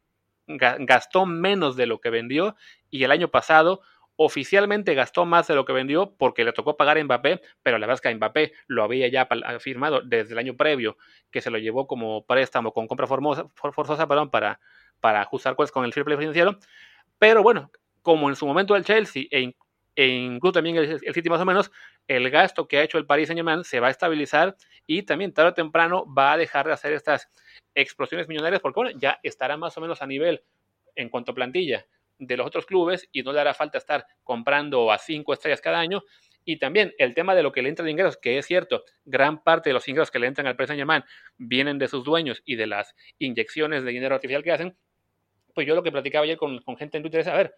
[0.48, 2.56] gastó menos de lo que vendió
[2.90, 3.82] y el año pasado
[4.18, 7.88] oficialmente gastó más de lo que vendió porque le tocó pagar a Mbappé, pero la
[7.88, 9.28] verdad es que Mbappé lo había ya
[9.60, 10.98] firmado desde el año previo,
[11.32, 14.60] que se lo llevó como préstamo con compra forzosa para,
[15.00, 16.58] para ajustar cosas con el fair play financiero.
[17.20, 19.54] Pero bueno, como en su momento el Chelsea e,
[19.96, 21.72] e incluso también el, City más o menos,
[22.08, 25.34] el gasto que ha hecho el Paris Saint Germain se va a estabilizar y también
[25.34, 27.30] tarde o temprano va a dejar de hacer estas
[27.74, 30.44] explosiones millonarias porque ya estará más o menos a nivel
[30.96, 31.86] en cuanto a plantilla
[32.18, 35.80] de los otros clubes y no le hará falta estar comprando a cinco estrellas cada
[35.80, 36.04] año.
[36.46, 39.44] Y también el tema de lo que le entra de ingresos, que es cierto, gran
[39.44, 41.06] parte de los ingresos que le entran al Paris Saint
[41.38, 44.78] vienen de sus dueños y de las inyecciones de dinero artificial que hacen.
[45.56, 47.56] Pues yo lo que platicaba ayer con, gente en Twitter es, a ver,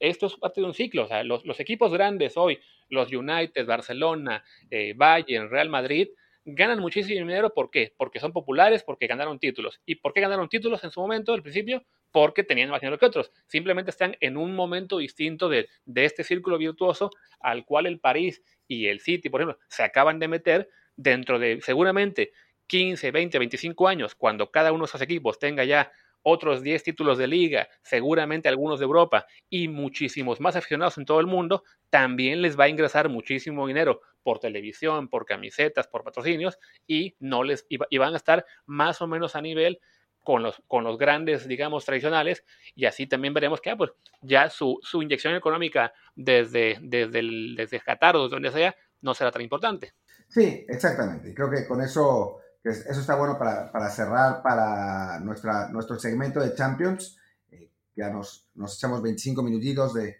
[0.00, 1.04] esto es parte de un ciclo.
[1.04, 6.08] O sea, los, equipos grandes hoy, los United, Barcelona, eh, Bayern, Real Madrid,
[6.44, 7.54] ganan muchísimo dinero.
[7.54, 7.92] ¿Por qué?
[7.96, 9.80] Porque son populares, porque ganaron títulos.
[9.86, 11.84] ¿Y por qué ganaron títulos en su momento, al principio?
[12.16, 13.30] Porque tenían más dinero que otros.
[13.46, 18.86] Simplemente están en un momento distinto de, este círculo virtuoso al cual el París y
[18.86, 22.32] el City, por ejemplo, se acaban de meter dentro de seguramente
[22.68, 27.18] 15, 20, 25 años, cuando cada uno de esos equipos tenga ya otros 10 títulos
[27.18, 32.40] de liga, seguramente algunos de Europa y muchísimos más aficionados en todo el mundo, también
[32.40, 37.66] les va a ingresar muchísimo dinero por televisión, por camisetas, por patrocinios y no les
[37.68, 39.80] y van a estar más o menos a nivel
[40.26, 44.50] con los, con los grandes, digamos, tradicionales, y así también veremos que ah, pues, ya
[44.50, 47.22] su, su, inyección económica desde, desde,
[47.56, 49.94] desde Qatar o donde sea no será tan importante.
[50.28, 51.32] Sí, exactamente.
[51.32, 57.16] Creo que con eso eso está bueno para, cerrar para nuestra, nuestro segmento de Champions.
[57.52, 60.16] Eh, ya nos, nos, echamos 25 minutitos de,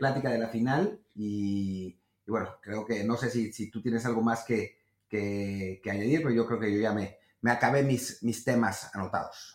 [0.00, 4.22] plática de la final y, bueno, creo que no sé si, si tú tienes algo
[4.22, 8.42] más que, que, añadir, pero yo creo que yo ya me, me acabé mis, mis
[8.42, 9.54] temas anotados.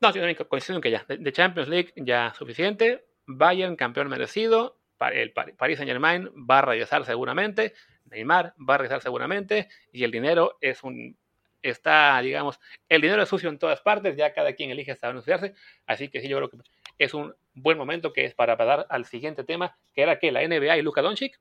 [0.00, 3.06] No, yo también coincido en que ya, de, Champions League ya suficiente.
[3.26, 4.80] Bayern, campeón merecido.
[5.12, 7.74] El Paris Saint Germain va a regresar seguramente.
[8.06, 9.68] Neymar va a regresar seguramente.
[9.92, 11.16] Y el dinero es un
[11.62, 15.20] está, digamos, el dinero es sucio en todas partes, ya cada quien elige hasta dónde
[15.20, 15.54] estudiarse,
[15.88, 16.58] así que sí, yo creo que
[16.98, 20.46] es un buen momento que es para pasar al siguiente tema, que era que la
[20.46, 21.38] NBA y Luka Doncic.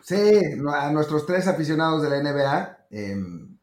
[0.00, 0.40] Sí,
[0.72, 3.57] a nuestros tres aficionados de la NBA, em,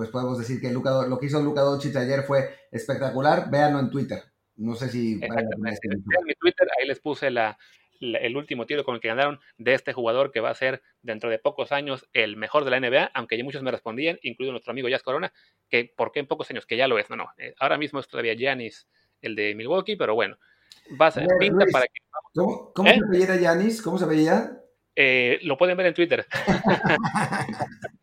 [0.00, 3.90] pues podemos decir que Luka, lo que hizo Luka Doncic ayer fue espectacular, véanlo en
[3.90, 4.22] Twitter.
[4.56, 5.12] No sé si...
[5.12, 7.58] en mi Twitter, ahí les puse la,
[8.00, 11.28] el último tiro con el que ganaron de este jugador que va a ser dentro
[11.28, 14.70] de pocos años el mejor de la NBA, aunque ya muchos me respondían, incluido nuestro
[14.70, 15.34] amigo Jazz Corona,
[15.68, 18.00] que por qué en pocos años, que ya lo es, no, no, eh, ahora mismo
[18.00, 18.88] es todavía Giannis,
[19.20, 20.38] el de Milwaukee, pero bueno,
[20.98, 22.00] va a ser pinta para que...
[22.32, 22.98] ¿Cómo, cómo ¿Eh?
[22.98, 23.82] se veía Giannis?
[23.82, 24.62] ¿Cómo se veía?
[24.96, 26.24] Eh, lo pueden ver en Twitter.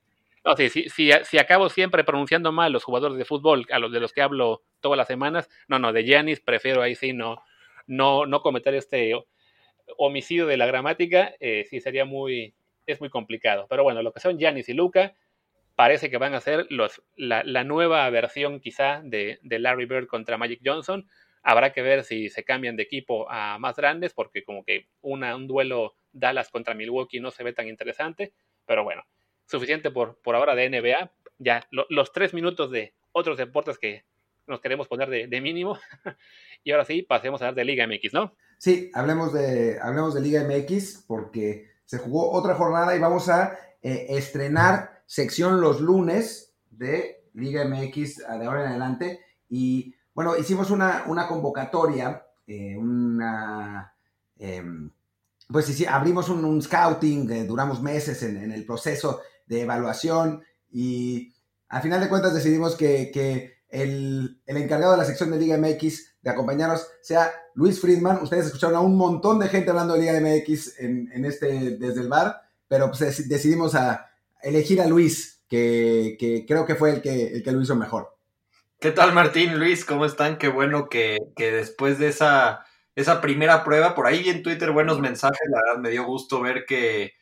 [0.48, 4.00] no, sí, si, si, acabo siempre pronunciando mal los jugadores de fútbol, a los de
[4.00, 7.44] los que hablo todas las semanas, no, no, de Giannis prefiero ahí sí no,
[7.86, 9.14] no, no cometer este
[9.98, 12.56] homicidio de la gramática, eh, sí sería muy,
[12.86, 13.68] es muy complicado.
[13.70, 15.16] Pero bueno, lo que son Giannis y Luca,
[15.76, 20.62] parece que van a ser los, la, nueva versión quizá de, Larry Bird contra Magic
[20.64, 21.10] Johnson.
[21.44, 25.36] Habrá que ver si se cambian de equipo a más grandes, porque como que una,
[25.36, 28.32] un duelo Dallas contra Milwaukee no se ve tan interesante.
[28.66, 29.04] Pero bueno,
[29.48, 31.12] suficiente por, por ahora de NBA.
[31.40, 34.06] Ya los tres minutos de otros deportes que
[34.48, 35.78] nos queremos poner de, mínimo.
[36.64, 38.34] y ahora sí, pasemos a hablar de Liga MX, ¿no?
[38.58, 43.58] Sí, hablemos de, hablemos de Liga MX porque se jugó otra jornada y vamos a
[43.82, 49.20] eh, estrenar sección los lunes de Liga MX de ahora en adelante.
[49.50, 53.94] Y bueno, hicimos una, convocatoria, eh, una...
[54.40, 54.92] Em,
[55.50, 61.34] pues sí, abrimos un, scouting, eh, duramos meses en, el proceso de evaluación y
[61.70, 63.12] al final de cuentas decidimos que,
[63.70, 68.22] el, el, encargado de la sección de Liga MX de acompañarnos sea Luis Friedman.
[68.22, 72.08] Ustedes escucharon a un montón de gente hablando de Liga MX en, este, desde el
[72.08, 73.76] bar, pero pues decidimos
[74.42, 78.16] elegir a Luis, que, creo que fue el que, el que lo hizo mejor.
[78.80, 79.84] ¿Qué tal Martín, Luis?
[79.86, 80.38] ¿Cómo están?
[80.38, 82.64] Qué bueno que, después de esa,
[82.96, 86.66] esa primera prueba, por ahí en Twitter buenos mensajes, la verdad me dio gusto ver
[86.68, 87.17] que,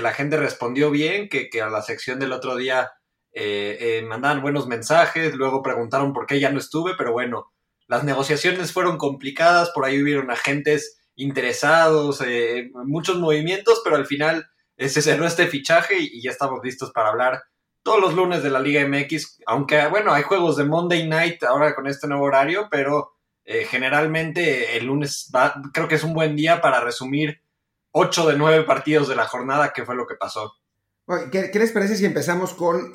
[0.00, 2.92] la gente respondió bien, que, a la sección del otro día
[3.32, 7.52] eh, eh, mandaban buenos mensajes, luego preguntaron por qué ya no estuve, pero bueno,
[7.86, 14.46] las negociaciones fueron complicadas, por ahí hubieron agentes interesados, eh, muchos movimientos, pero al final
[14.76, 17.42] se cerró este fichaje y, ya estamos listos para hablar
[17.82, 21.74] todos los lunes de la Liga MX, aunque bueno, hay juegos de Monday Night ahora
[21.74, 25.32] con este nuevo horario, pero generalmente el lunes
[25.72, 27.40] creo que es un buen día para resumir
[27.98, 30.54] ocho de nueve partidos de la jornada, que fue lo que pasó.
[31.32, 32.92] ¿Qué, les parece si empezamos con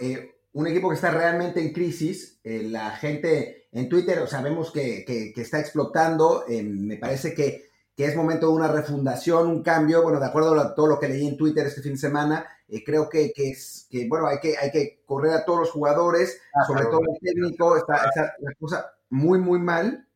[0.54, 2.40] un equipo que está realmente en crisis?
[2.44, 6.46] la gente en Twitter sabemos que, que, está explotando.
[6.48, 10.04] Eh, me parece que, que, es momento de una refundación, un cambio.
[10.04, 12.84] Bueno, de acuerdo a todo lo que leí en Twitter este fin de semana, eh,
[12.84, 16.66] creo que, es, que, bueno, hay que, hay que correr a todos los jugadores, ah,
[16.68, 17.76] sobre todo el técnico.
[17.76, 20.08] Está, la cosa muy, muy mal.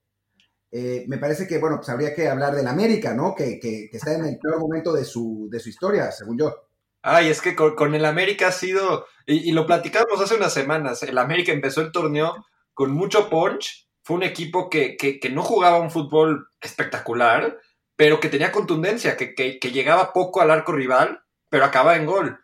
[0.72, 3.34] Eh, me parece que, bueno, pues habría que hablar del América, ¿no?
[3.36, 6.54] Que, que, está en el peor momento de su, de su historia, según yo.
[7.02, 11.04] Ay, es que con, el América ha sido, y, y, lo platicamos hace unas semanas,
[11.04, 12.46] el América empezó el torneo
[12.78, 13.88] con mucho punch.
[14.04, 17.58] Fue un equipo que, no jugaba un fútbol espectacular,
[17.96, 22.40] pero que tenía contundencia, que, llegaba poco al arco rival, pero acababa en gol.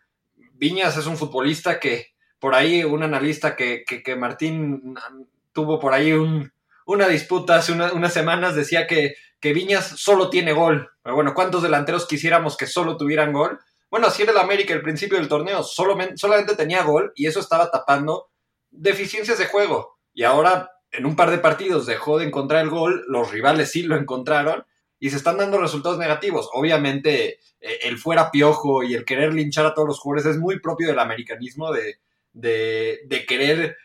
[0.54, 2.08] Viñas es un futbolista que
[2.40, 3.84] por ahí un analista que,
[4.18, 4.96] Martín
[5.52, 6.12] tuvo por ahí
[6.84, 10.90] una disputa hace unas semanas decía que, que Viñas solo tiene gol.
[11.02, 13.58] Pero bueno, ¿cuántos delanteros quisiéramos que solo tuvieran gol?
[13.90, 17.70] Bueno, así era el América al principio del torneo, solamente tenía gol y eso estaba
[17.70, 18.28] tapando
[18.70, 19.98] deficiencias de juego.
[20.12, 23.82] Y ahora, en un par de partidos, dejó de encontrar el gol, los rivales sí
[23.82, 24.64] lo encontraron
[24.98, 26.48] y se están dando resultados negativos.
[26.54, 30.60] Obviamente, eh, el fuera piojo y el querer linchar a todos los jugadores es muy
[30.60, 31.98] propio del americanismo, de,
[32.32, 33.76] de, querer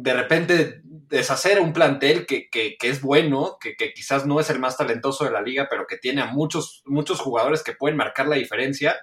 [0.00, 2.48] de repente deshacer un plantel que,
[2.80, 6.22] es bueno, que, quizás no es el más talentoso de la liga, pero que tiene
[6.22, 8.96] a muchos, muchos jugadores que pueden marcar la diferencia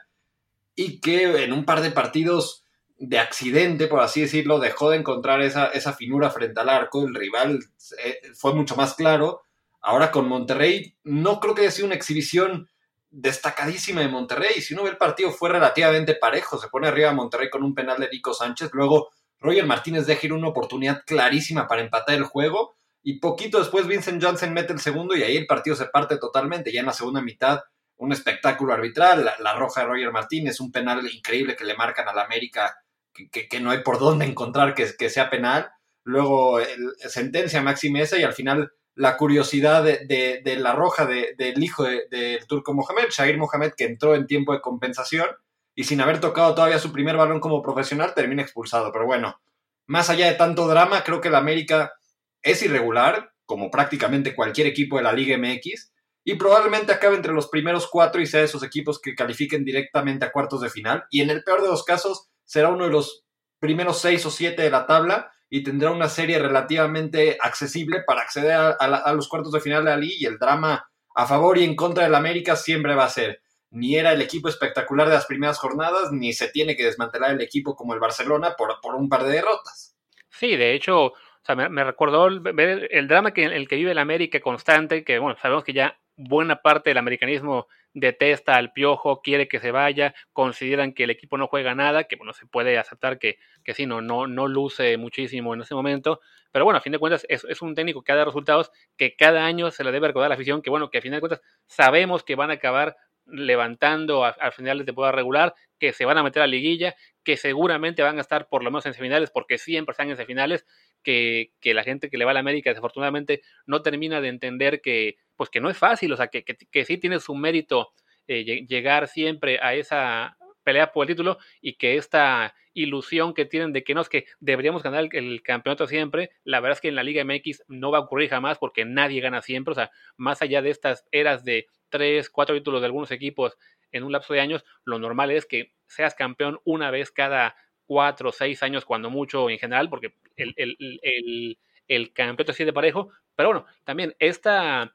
[0.73, 2.63] y que en un par de partidos
[2.97, 7.13] de accidente, por así decirlo, dejó de encontrar esa, esa finura frente al arco, el
[7.13, 7.59] rival
[8.01, 9.41] eh, fue mucho más claro.
[9.81, 12.69] Ahora con Monterrey, no creo que haya sido una exhibición
[13.09, 14.61] destacadísima de Monterrey.
[14.61, 16.57] Si uno ve el partido, fue relativamente parejo.
[16.57, 18.69] Se pone arriba Monterrey con un penal de Nico Sánchez.
[18.73, 22.75] Luego Roger Martínez deja ir una oportunidad clarísima para empatar el juego.
[23.03, 26.71] Y poquito después Vincent Johnson mete el segundo y ahí el partido se parte totalmente.
[26.71, 27.61] Ya en la segunda mitad
[27.97, 32.19] un espectáculo arbitral, la, roja de Roger Martínez, un penal increíble que le marcan al
[32.19, 32.75] América,
[33.13, 35.69] que, no hay por dónde encontrar que, sea penal.
[36.03, 36.59] Luego
[37.07, 42.73] sentencia Maxi Mesa y al final la curiosidad de, la roja del hijo del turco
[42.73, 45.27] Mohamed, Shahir Mohamed, que entró en tiempo de compensación
[45.75, 48.91] y sin haber tocado todavía su primer balón como profesional, termina expulsado.
[48.91, 49.41] Pero bueno,
[49.87, 51.93] más allá de tanto drama, creo que el América
[52.41, 55.91] es irregular, como prácticamente cualquier equipo de la Liga MX,
[56.23, 60.25] y probablemente acabe entre los primeros cuatro y sea de esos equipos que califiquen directamente
[60.25, 61.03] a cuartos de final.
[61.11, 63.25] Y en el peor de los casos, será uno de los
[63.59, 68.53] primeros seis o siete de la tabla y tendrá una serie relativamente accesible para acceder
[68.53, 71.75] a, los cuartos de final de la liga y el drama a favor y en
[71.75, 73.41] contra del América siempre va a ser.
[73.75, 77.41] Ni era el equipo espectacular de las primeras jornadas, ni se tiene que desmantelar el
[77.41, 79.95] equipo como el Barcelona por, por un par de derrotas.
[80.29, 81.13] Sí, de hecho,
[81.53, 85.63] me, recordó ver el, drama que el que vive el América constante, que bueno, sabemos
[85.63, 91.03] que ya buena parte del americanismo detesta al piojo, quiere que se vaya, consideran que
[91.03, 94.27] el equipo no juega nada, que bueno, se puede aceptar que, que sí, no, no,
[94.27, 96.19] no luce muchísimo en ese momento,
[96.51, 99.15] pero bueno, a fin de cuentas es, es un técnico que ha dado resultados que
[99.15, 101.19] cada año se le debe recordar a la afición, que bueno, que a fin de
[101.19, 106.17] cuentas sabemos que van a acabar levantando al final de temporada regular, que se van
[106.17, 109.57] a meter a liguilla, que seguramente van a estar por lo menos en semifinales, porque
[109.57, 110.65] siempre están en semifinales,
[111.03, 114.81] que, que la gente que le va a la América desafortunadamente no termina de entender
[114.81, 117.93] que, pues que no es fácil, o sea, que, que, sí tiene su mérito
[118.27, 123.71] eh, llegar siempre a esa pelea por el título y que esta ilusión que tienen
[123.71, 126.95] de que no es que deberíamos ganar el, campeonato siempre, la verdad es que en
[126.95, 130.41] la Liga MX no va a ocurrir jamás porque nadie gana siempre, o sea, más
[130.41, 133.57] allá de estas eras de tres, cuatro títulos de algunos equipos
[133.91, 138.31] en un lapso de años, lo normal es que seas campeón una vez cada cuatro
[138.33, 143.49] seis años, cuando mucho en general, porque el, el, el, campeonato así de parejo, pero
[143.49, 144.93] bueno, también esta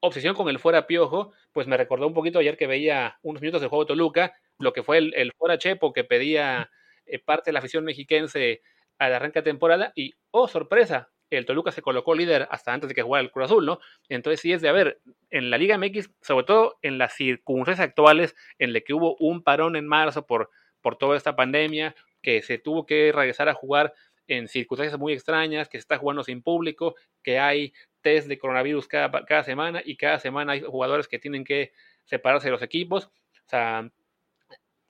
[0.00, 3.60] obsesión con el fuera piojo, pues me recordó un poquito ayer que veía unos minutos
[3.60, 6.70] del juego de Toluca, lo que fue el, fuera Chepo que pedía
[7.06, 8.62] eh, parte de la afición mexiquense
[8.98, 12.94] al arranque de temporada y, oh, sorpresa, el Toluca se colocó líder hasta antes de
[12.94, 13.80] que jugara el Cruz Azul, ¿no?
[14.08, 17.86] Entonces sí es de, a ver, en la Liga MX, sobre todo en las circunstancias
[17.86, 22.42] actuales, en las que hubo un parón en marzo por, por toda esta pandemia, que
[22.42, 23.94] se tuvo que regresar a jugar
[24.26, 28.88] en circunstancias muy extrañas, que se está jugando sin público, que hay test de coronavirus
[28.88, 31.72] cada, cada semana y cada semana hay jugadores que tienen que
[32.04, 33.06] separarse de los equipos.
[33.06, 33.90] O sea,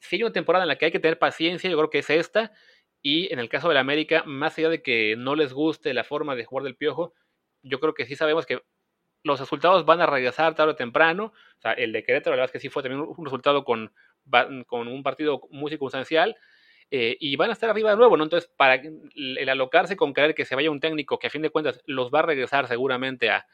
[0.05, 2.11] si hay una temporada en la que hay que tener paciencia, yo creo que es
[2.11, 2.53] esta.
[3.03, 6.05] Y en el caso de la América, más allá de que no les guste la
[6.05, 7.15] forma de jugar del piojo,
[7.63, 8.63] yo creo que sí sabemos que
[9.25, 11.33] los resultados van a regresar tarde o temprano.
[11.59, 13.93] O sea, el de Querétaro, la verdad es que sí fue también un resultado con,
[14.71, 16.37] un partido muy circunstancial.
[16.91, 18.25] Eh, y van a estar arriba de nuevo, ¿no?
[18.25, 21.51] Entonces, para el alocarse con creer que se vaya un técnico que a fin de
[21.51, 23.47] cuentas los va a regresar seguramente a,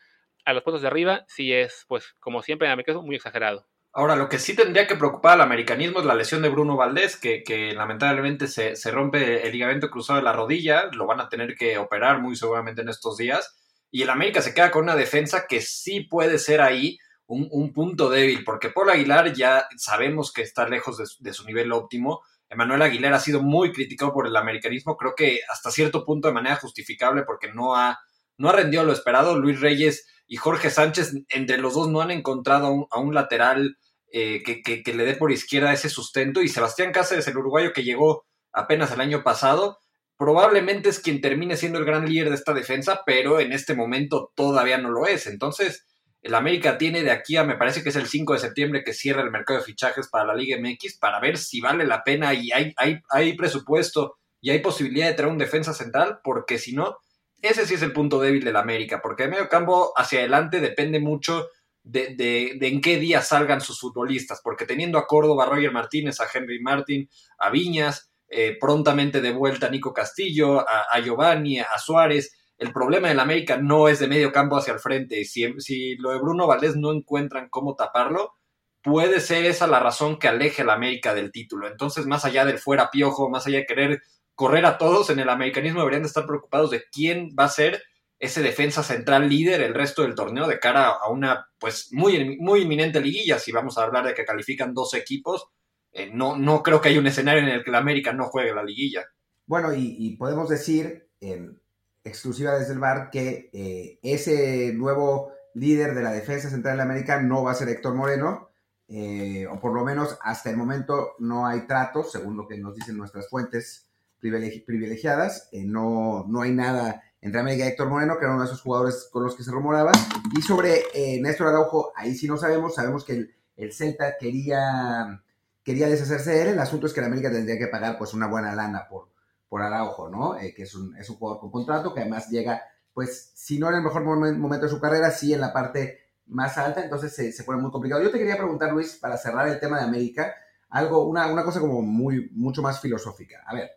[0.46, 3.66] los puestos de arriba, sí es, pues, como siempre en América, muy exagerado.
[3.93, 7.16] Ahora, lo que sí tendría que preocupar al americanismo es la lesión de Bruno Valdés,
[7.16, 11.57] que, lamentablemente se, se, rompe el ligamento cruzado de la rodilla, lo van a tener
[11.57, 13.57] que operar muy seguramente en estos días,
[13.91, 17.72] y el América se queda con una defensa que sí puede ser ahí un, un
[17.72, 22.22] punto débil, porque Paul Aguilar ya sabemos que está lejos de, de su nivel óptimo,
[22.51, 26.34] Emanuel Aguilera ha sido muy criticado por el americanismo, creo que hasta cierto punto de
[26.34, 28.01] manera justificable porque no ha,
[28.41, 29.38] no ha rendido lo esperado.
[29.38, 33.76] Luis Reyes y Jorge Sánchez, entre los dos no han encontrado a un, lateral
[34.12, 38.24] eh, que, le dé por izquierda ese sustento y Sebastián Cáceres, el uruguayo que llegó
[38.51, 39.78] apenas el año pasado,
[40.16, 44.32] probablemente es quien termine siendo el gran líder de esta defensa, pero en este momento
[44.34, 45.26] todavía no lo es.
[45.26, 45.86] Entonces,
[46.22, 48.95] el América tiene de aquí a, me parece que es el 5 de septiembre que
[48.95, 52.32] cierra el mercado de fichajes para la Liga MX para ver si vale la pena
[52.32, 56.72] y hay, hay, hay presupuesto y hay posibilidad de traer un defensa central, porque si
[56.74, 56.97] no,
[57.43, 61.01] ese sí es el punto débil del América, porque de medio campo hacia adelante depende
[61.01, 61.49] mucho
[61.82, 66.26] de, en qué día salgan sus futbolistas, porque teniendo a Córdoba, a Roger Martínez, a
[66.32, 72.36] Henry Martín, a Viñas, eh, prontamente de vuelta a Nico Castillo, a, Giovanni, a Suárez,
[72.59, 75.24] el problema del América no es de medio campo hacia el frente.
[75.24, 78.34] Si, si lo de Bruno Valdés no encuentran cómo taparlo,
[78.82, 81.66] puede ser esa la razón que aleje al América del título.
[81.66, 84.03] Entonces, más allá del fuera piojo, más allá de querer
[84.41, 87.82] correr a todos en el americanismo, deberían de estar preocupados de quién va a ser
[88.18, 92.62] ese defensa central líder el resto del torneo de cara a una pues muy, muy
[92.62, 93.38] inminente liguilla.
[93.38, 95.49] Si vamos a hablar de que califican dos equipos,
[95.93, 98.55] eh, no, no creo que haya un escenario en el que la América no juegue
[98.55, 99.05] la liguilla.
[99.45, 101.61] Bueno, y, podemos decir en
[102.03, 107.20] exclusiva desde el bar que eh, ese nuevo líder de la defensa central de América
[107.20, 108.49] no va a ser Héctor Moreno,
[108.88, 112.74] eh, o por lo menos hasta el momento no hay tratos, según lo que nos
[112.74, 113.89] dicen nuestras fuentes
[114.20, 118.62] privilegiadas, no, no hay nada entre América y Héctor Moreno, que era uno de esos
[118.62, 119.92] jugadores con los que se rumoraba.
[120.36, 125.22] Y sobre eh, Néstor Araujo, ahí sí no sabemos, sabemos que el, Celta quería,
[125.62, 128.26] quería deshacerse de él, el asunto es que la América tendría que pagar pues una
[128.26, 129.10] buena lana por,
[129.48, 130.38] por Araujo, ¿no?
[130.38, 132.62] Eh, que es un, es un jugador con contrato, que además llega,
[132.94, 136.56] pues si no en el mejor momento de su carrera, sí en la parte más
[136.56, 138.02] alta, entonces se, se pone muy complicado.
[138.02, 140.34] Yo te quería preguntar, Luis, para cerrar el tema de América,
[140.70, 143.42] algo, una, una cosa como muy, mucho más filosófica.
[143.46, 143.70] A ver,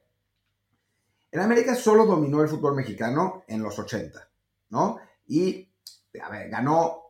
[1.33, 4.29] en América solo dominó el fútbol mexicano en los 80,
[4.69, 4.99] ¿no?
[5.25, 5.67] Y,
[6.13, 7.01] ganó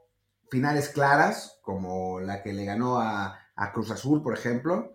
[0.49, 3.37] finales claras, como la que le ganó a,
[3.73, 4.93] Cruz Azul, por ejemplo,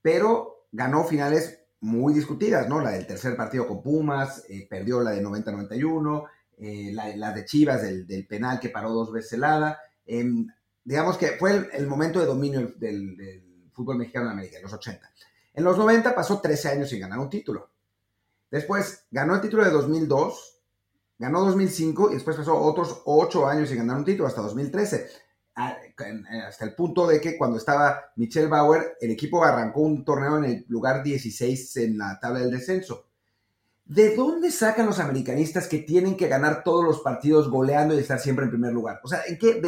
[0.00, 2.80] pero ganó finales muy discutidas, ¿no?
[2.80, 7.82] La del tercer partido con Pumas, eh, perdió la de 90-91, eh, la, de Chivas
[7.82, 9.80] del, penal que paró dos veces helada.
[10.06, 10.46] Em,
[10.84, 14.72] digamos que fue el, momento de dominio del, del, fútbol mexicano en América, en los
[14.72, 15.12] 80.
[15.54, 17.70] En los 90 pasó 13 años sin ganar un título.
[18.50, 20.62] Después ganó el título de 2002,
[21.18, 25.06] ganó 2005 y después pasó otros 8 años sin ganar un título hasta 2013.
[25.56, 30.38] Eh, hasta el punto de que cuando estaba Michelle Bauer, el equipo arrancó un torneo
[30.38, 33.06] en el lugar 16 en la tabla del descenso.
[33.84, 38.20] ¿De dónde sacan los americanistas que tienen que ganar todos los partidos goleando y estar
[38.20, 39.00] siempre en primer lugar?
[39.02, 39.60] O sea, ¿en qué,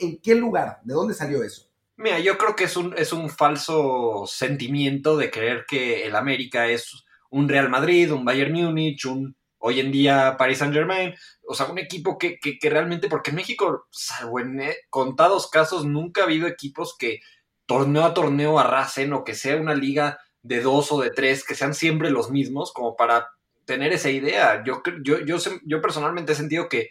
[0.00, 0.80] ¿en qué lugar?
[0.82, 1.68] ¿De dónde salió eso?
[1.96, 6.66] Mira, yo creo que es un, es un falso sentimiento de creer que el América
[6.66, 11.14] es un Real Madrid, un Bayern Múnich, un hoy en día Paris Saint Germain,
[11.46, 16.22] o sea, un equipo que, realmente, porque en México, salvo en eh, contados casos, nunca
[16.22, 17.20] ha habido equipos que
[17.66, 21.54] torneo a torneo arrasen o que sea una liga de dos o de tres, que
[21.54, 23.28] sean siempre los mismos, como para
[23.64, 24.62] tener esa idea.
[24.64, 26.90] Yo, yo, yo, yo personalmente he sentido que,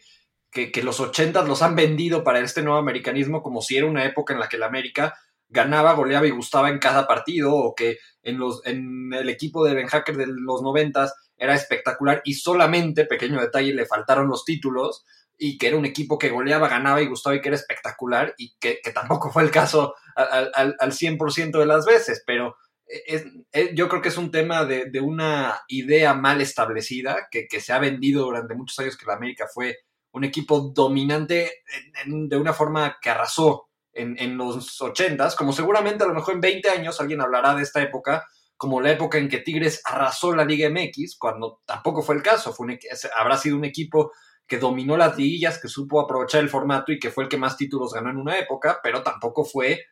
[0.52, 4.06] que, que los ochentas los han vendido para este nuevo americanismo como si era una
[4.06, 5.16] época en la que la América
[5.50, 9.74] ganaba, goleaba y gustaba en cada partido, o que en, los, en el equipo de
[9.74, 15.06] Ben Hacker de los noventas era espectacular y solamente, pequeño detalle, le faltaron los títulos
[15.38, 18.56] y que era un equipo que goleaba, ganaba y gustaba y que era espectacular y
[18.60, 22.56] que, tampoco fue el caso al, al, al 100% de las veces, pero
[22.88, 23.26] es,
[23.74, 27.80] yo creo que es un tema de, una idea mal establecida que, que, se ha
[27.80, 29.78] vendido durante muchos años que la América fue
[30.12, 31.64] un equipo dominante
[32.06, 33.67] de una forma que arrasó
[33.98, 37.82] en, los ochentas, como seguramente a lo mejor en 20 años alguien hablará de esta
[37.82, 38.26] época
[38.56, 42.54] como la época en que Tigres arrasó la Liga MX, cuando tampoco fue el caso,
[42.54, 42.80] fue
[43.16, 44.12] habrá sido un equipo
[44.48, 47.56] que dominó las liguillas, que supo aprovechar el formato y que fue el que más
[47.56, 49.86] títulos ganó en una época, pero tampoco fue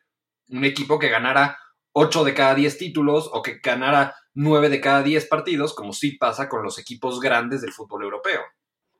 [0.48, 1.58] un equipo que ganara
[1.92, 6.16] 8 de cada 10 títulos o que ganara 9 de cada 10 partidos, como sí
[6.16, 8.40] pasa con los equipos grandes del fútbol europeo.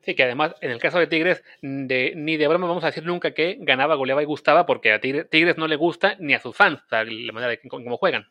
[0.06, 3.04] Sí, que además, en el caso de Tigres, de, ni de broma vamos a decir
[3.04, 6.56] nunca que ganaba, goleaba y gustaba, porque a Tigres, no le gusta ni a sus
[6.56, 8.24] fans, la manera de cómo juegan.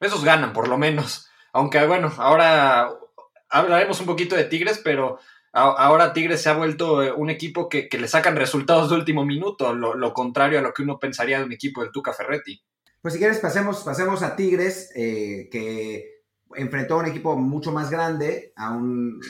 [0.00, 1.30] Esos ganan, por lo menos.
[1.54, 2.90] Aunque, bueno, ahora
[3.48, 5.18] hablaremos un poquito de Tigres, pero
[5.54, 9.72] ahora Tigres se ha vuelto eh, un equipo que, le sacan resultados de último minuto,
[9.72, 12.62] lo, contrario a lo que uno pensaría de un equipo del Tuca Ferretti.
[13.00, 16.13] Pues si quieres, pasemos, pasemos a Tigres, eh, que
[16.56, 19.20] enfrentó a un equipo mucho más grande, a un,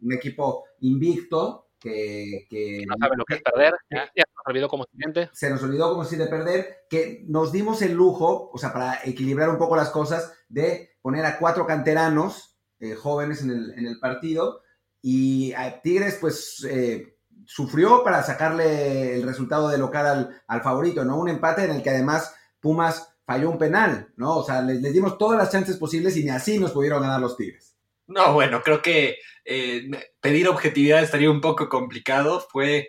[0.00, 4.68] un equipo invicto que, que, no sabe lo que es perder, ya, se nos olvidó
[4.68, 5.30] como siguiente.
[5.32, 9.00] Se nos olvidó como si de perder, que nos dimos el lujo, o sea, para
[9.04, 13.86] equilibrar un poco las cosas, de poner a cuatro canteranos eh, jóvenes en el, en
[13.86, 14.62] el, partido
[15.00, 21.04] y a Tigres pues eh, sufrió para sacarle el resultado de local al, al favorito,
[21.04, 21.18] ¿no?
[21.18, 24.36] Un empate en el que además Pumas falló un penal, ¿no?
[24.36, 27.36] O sea, les, dimos todas las chances posibles y ni así nos pudieron ganar los
[27.36, 27.76] Tigres.
[28.06, 32.40] No, bueno, creo que eh, pedir objetividad estaría un poco complicado.
[32.40, 32.88] Fue,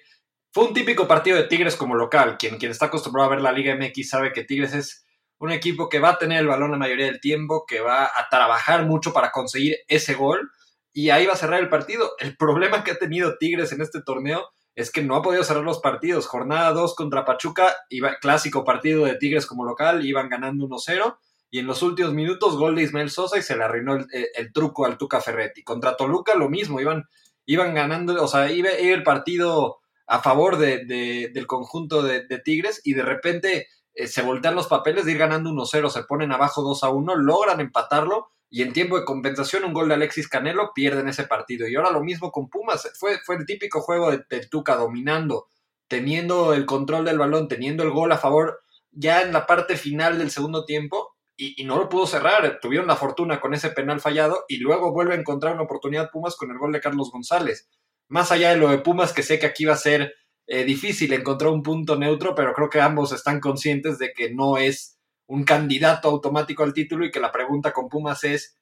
[0.54, 2.38] fue un típico partido de Tigres como local.
[2.38, 5.06] Quien, quien está acostumbrado a ver la Liga MX sabe que Tigres es
[5.40, 8.28] un equipo que va a tener el balón la mayoría del tiempo, que va a
[8.30, 10.52] trabajar mucho para conseguir ese gol
[10.94, 12.12] y ahí va a cerrar el partido.
[12.20, 15.64] El problema que ha tenido Tigres en este torneo es que no ha podido cerrar
[15.64, 16.28] los partidos.
[16.28, 21.18] Jornada 2 contra Pachuca, iba, clásico partido de Tigres como local, iban ganando 1-0
[21.50, 24.86] y en los últimos minutos gol de Ismael Sosa y se le arruinó el, truco
[24.86, 25.64] al Tuca Ferretti.
[25.64, 27.06] Contra Toluca lo mismo, iban,
[27.48, 30.86] iban ganando, o sea, iba, el partido a favor de,
[31.34, 35.50] del conjunto de, Tigres y de repente eh, se voltean los papeles de ir ganando
[35.50, 39.96] 1-0, se ponen abajo 2-1, logran empatarlo y en tiempo de compensación un gol de
[39.96, 41.68] Alexis Canelo pierden ese partido.
[41.68, 45.48] Y ahora lo mismo con Pumas, fue, fue el típico juego de, Tuca dominando,
[45.88, 50.18] teniendo el control del balón, teniendo el gol a favor ya en la parte final
[50.18, 52.60] del segundo tiempo y, no lo pudo cerrar.
[52.62, 56.36] Tuvieron la fortuna con ese penal fallado y luego vuelve a encontrar una oportunidad Pumas
[56.36, 57.70] con el gol de Carlos González.
[58.08, 60.14] Más allá de lo de Pumas, que sé que aquí va a ser
[60.48, 64.58] eh, difícil encontrar un punto neutro, pero creo que ambos están conscientes de que no
[64.58, 64.97] es
[65.28, 68.58] un candidato automático al título y que la pregunta con Pumas es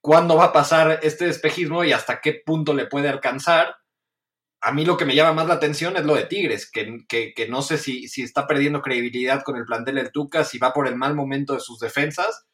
[0.00, 3.76] cuándo va a pasar este espejismo y hasta qué punto le puede alcanzar.
[4.60, 7.48] A mí lo que me llama más la atención es lo de Tigres, que, que,
[7.48, 10.88] no sé si, si, está perdiendo credibilidad con el plantel del Tuca, si va por
[10.88, 12.46] el mal momento de sus defensas,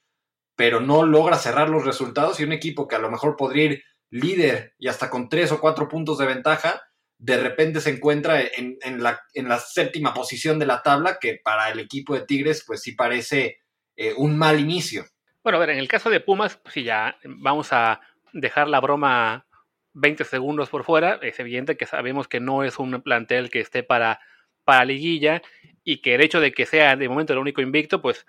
[0.56, 3.84] pero no logra cerrar los resultados y un equipo que a lo mejor podría ir
[4.10, 6.82] líder y hasta con tres o cuatro puntos de ventaja,
[7.22, 11.70] de repente se encuentra en, la, en, la, séptima posición de la tabla, que para
[11.70, 13.60] el equipo de Tigres, pues sí parece
[13.94, 15.04] eh, un mal inicio.
[15.44, 18.00] Bueno, a ver, en el caso de Pumas, pues sí, ya vamos a
[18.32, 19.46] dejar la broma
[19.92, 21.20] 20 segundos por fuera.
[21.22, 24.18] Es evidente que sabemos que no es un plantel que esté para,
[24.64, 25.42] para liguilla
[25.84, 28.26] y que el hecho de que sea de momento el único invicto, pues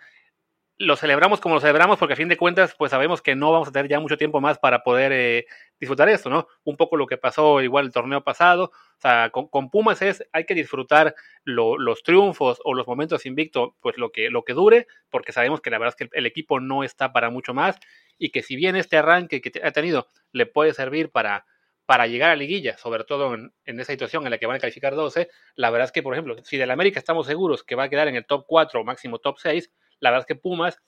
[0.77, 3.67] lo celebramos como lo celebramos porque a fin de cuentas pues sabemos que no vamos
[3.67, 5.45] a tener ya mucho tiempo más para poder eh,
[5.79, 6.47] disfrutar esto, ¿no?
[6.63, 10.45] Un poco lo que pasó igual el torneo pasado, o sea, con, Pumas es, hay
[10.45, 11.13] que disfrutar
[11.43, 15.69] los triunfos o los momentos invicto, pues lo que, lo que dure, porque sabemos que
[15.69, 17.77] la verdad es que el, equipo no está para mucho más
[18.17, 21.45] y que si bien este arranque que ha tenido le puede servir para,
[21.85, 24.59] para llegar a liguilla, sobre todo en, en, esa situación en la que van a
[24.59, 27.83] calificar 12, la verdad es que, por ejemplo, si del América estamos seguros que va
[27.83, 29.69] a quedar en el top 4 o máximo top 6,
[30.03, 30.79] la verdad es que Pumas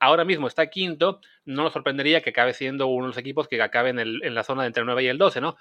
[0.00, 3.60] ahora mismo está quinto, no nos sorprendería que acabe siendo uno de los equipos que
[3.62, 5.56] acabe en, en la zona de entre el 9 y el 12, ¿no?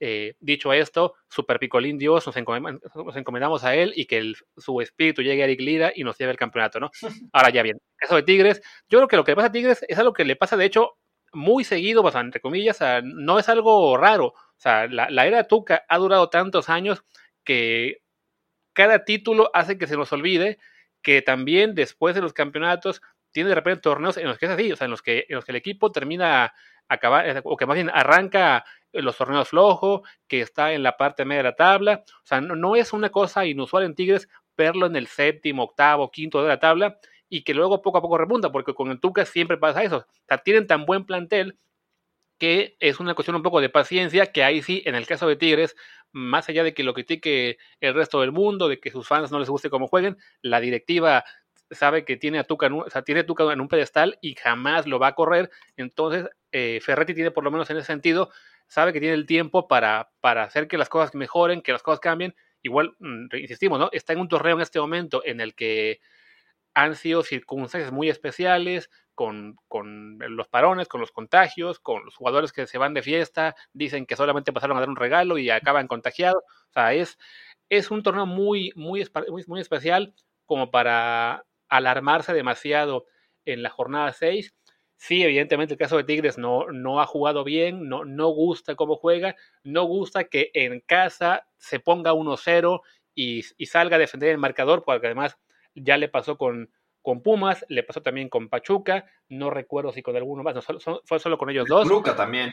[0.00, 5.42] Eh, dicho esto, Super Picolín Dios, nos, encomendamos a él y que su espíritu llegue
[5.42, 6.90] a Eric Lira y nos lleve el campeonato, ¿no?
[7.32, 9.84] Ahora ya bien, eso de Tigres, yo creo que lo que le pasa a Tigres
[9.88, 10.98] es algo que le pasa, de hecho,
[11.32, 14.26] muy seguido, pues, entre comillas, no es algo raro.
[14.26, 17.04] O sea, la, la era Tuca ha durado tantos años
[17.44, 18.02] que
[18.72, 20.58] cada título hace que se nos olvide
[21.04, 23.00] que también después de los campeonatos
[23.30, 25.36] tiene de repente torneos en los que es así, o sea, en los que, en
[25.36, 26.52] los que el equipo termina
[26.88, 31.24] acabar, eh, o que más bien arranca los torneos flojos, que está en la parte
[31.24, 34.96] media de la tabla, o sea, no, es una cosa inusual en Tigres verlo en
[34.96, 36.98] el séptimo, octavo, quinto de la tabla
[37.28, 40.26] y que luego poco a poco repunta, porque con el Tuca siempre pasa eso, o
[40.28, 41.58] sea, tienen tan buen plantel
[42.38, 45.36] que es una cuestión un poco de paciencia, que ahí sí, en el caso de
[45.36, 45.76] Tigres,
[46.12, 49.38] más allá de que lo critique el resto del mundo, de que sus fans no
[49.38, 51.24] les guste cómo jueguen, la directiva
[51.70, 52.70] sabe que tiene a Tuca,
[53.04, 57.30] tiene Tuca en un pedestal y jamás lo va a correr, entonces eh, Ferretti tiene
[57.30, 58.30] por lo menos en ese sentido,
[58.66, 62.00] sabe que tiene el tiempo para, para hacer que las cosas mejoren, que las cosas
[62.00, 63.88] cambien, igual, mm, insistimos, ¿no?
[63.92, 66.00] Está en un torneo en este momento en el que
[66.74, 72.52] han sido circunstancias muy especiales, con, con, los parones, con los contagios, con los jugadores
[72.52, 75.88] que se van de fiesta, dicen que solamente pasaron a dar un regalo y acaban
[75.88, 76.42] contagiados.
[76.70, 77.18] O sea, es,
[77.68, 79.06] es un torneo muy, muy,
[79.46, 80.14] muy, especial
[80.46, 83.06] como para alarmarse demasiado
[83.44, 84.54] en la jornada 6.
[84.96, 88.96] Sí, evidentemente el caso de Tigres no, no ha jugado bien, no, no gusta cómo
[88.96, 92.80] juega, no gusta que en casa se ponga 1-0
[93.14, 95.36] y, y salga a defender el marcador, porque además
[95.74, 96.70] ya le pasó con,
[97.04, 101.18] con Pumas, le pasó también con Pachuca, no recuerdo si con alguno más, no, fue
[101.18, 101.86] solo con ellos dos.
[101.86, 102.50] Toluca también.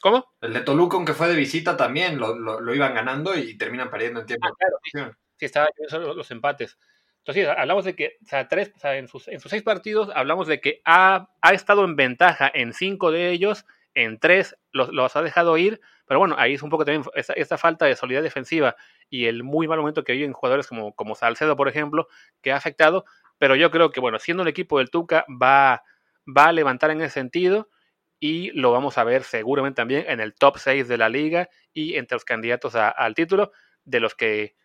[0.00, 0.24] ¿Cómo?
[0.40, 4.26] El de Toluca, aunque fue de visita, también lo, iban ganando y terminan perdiendo en
[4.26, 4.46] tiempo.
[4.46, 6.78] Ah, claro, sí, estaban los, empates.
[7.18, 10.60] Entonces, hablamos de que, o sea, tres, en, sus, en sus seis partidos, hablamos de
[10.60, 15.22] que ha, ha estado en ventaja en cinco de ellos, en tres los, los, ha
[15.22, 15.80] dejado ir,
[16.10, 18.74] pero bueno, ahí es un poco también esta, falta de solidez defensiva
[19.08, 22.08] y el muy mal momento que viven jugadores como, como Salcedo, por ejemplo,
[22.42, 23.04] que ha afectado,
[23.40, 25.82] pero yo creo que, bueno, siendo el equipo del Tuca, va,
[26.28, 27.70] va a levantar en ese sentido
[28.18, 31.94] y lo vamos a ver seguramente también en el top 6 de la liga y
[31.94, 33.50] entre los candidatos al título,
[33.82, 34.56] de los que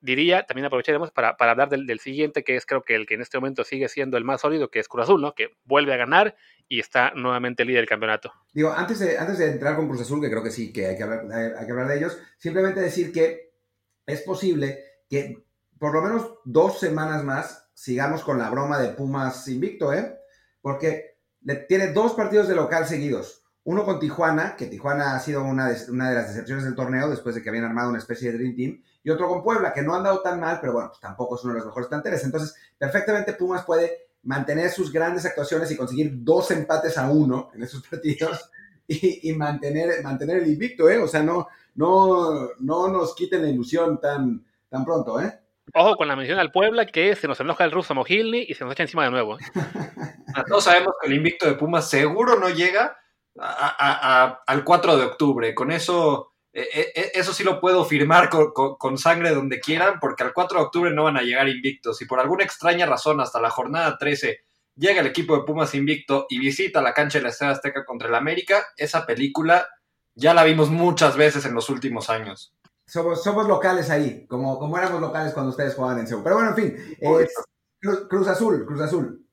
[0.00, 3.20] diría, también aprovecharemos para, para hablar del, siguiente, que es creo que el que en
[3.22, 5.34] este momento sigue siendo el más sólido, que es Cruz Azul, ¿no?
[5.34, 6.36] Que vuelve a ganar
[6.68, 8.32] y está nuevamente líder del campeonato.
[8.52, 10.96] Digo, antes de, antes de entrar con Cruz Azul, que creo que sí, que hay
[10.96, 11.26] que hablar,
[11.58, 13.54] hay que hablar de ellos, simplemente decir que
[14.06, 14.78] es posible
[15.10, 15.42] que
[15.80, 20.18] por lo menos dos semanas más sigamos con la broma de Pumas invicto, ¿eh?
[20.62, 21.18] Porque
[21.68, 23.42] tiene dos partidos de local seguidos.
[23.64, 27.42] Uno con Tijuana, que Tijuana ha sido una de, las decepciones del torneo después de
[27.42, 28.82] que habían armado una especie de Dream Team.
[29.02, 31.44] Y otro con Puebla, que no han dado tan mal, pero bueno, pues tampoco es
[31.44, 32.24] uno de los mejores planteles.
[32.24, 37.62] Entonces, perfectamente Pumas puede mantener sus grandes actuaciones y conseguir dos empates a uno en
[37.62, 38.50] esos partidos
[38.86, 40.98] y, mantener, el invicto, ¿eh?
[40.98, 44.44] O sea, no, no, no nos quiten la ilusión tan
[44.84, 45.43] pronto, ¿eh?
[45.72, 48.64] Ojo con la mención al Puebla, que se nos enoja el ruso Mojilny y se
[48.64, 49.38] nos echa encima de nuevo.
[49.38, 49.42] ¿eh?
[50.48, 52.96] Todos sabemos que el invicto de Pumas seguro no llega
[53.36, 55.54] al 4 de octubre.
[55.54, 60.22] Con eso, e, e, e, eso sí lo puedo firmar con, sangre donde quieran, porque
[60.22, 62.00] al 4 de octubre no van a llegar invictos.
[62.02, 64.44] Y por alguna extraña razón, hasta la jornada 13
[64.76, 68.08] llega el equipo de Pumas invicto y visita la cancha de la Estrella Azteca contra
[68.08, 69.68] el América, esa película
[70.16, 72.54] ya la vimos muchas veces en los últimos años.
[72.86, 76.22] Somos, somos locales ahí, como, como éramos locales cuando ustedes jugaban en Seúl.
[76.22, 76.96] Pero bueno, en fin,
[78.08, 79.26] Cruz, Azul, Cruz Azul.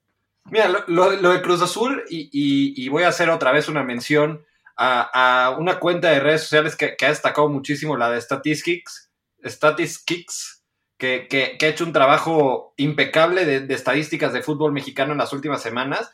[0.45, 4.43] Mira, lo, de Cruz Azul, y, voy a hacer otra vez una mención
[4.77, 9.11] a, una cuenta de redes sociales que, ha destacado muchísimo, la de Statistics,
[9.43, 10.63] Statistics,
[10.97, 15.61] que, que, ha hecho un trabajo impecable de, estadísticas de fútbol mexicano en las últimas
[15.61, 16.11] semanas,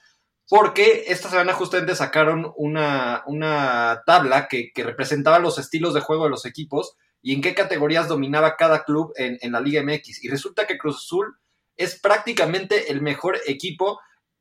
[0.50, 6.30] porque esta semana justamente sacaron una, una tabla que, representaba los estilos de juego de
[6.30, 10.24] los equipos y en qué categorías dominaba cada club en, en la Liga MX.
[10.24, 11.38] Y resulta que Cruz Azul
[11.76, 13.99] es prácticamente el mejor equipo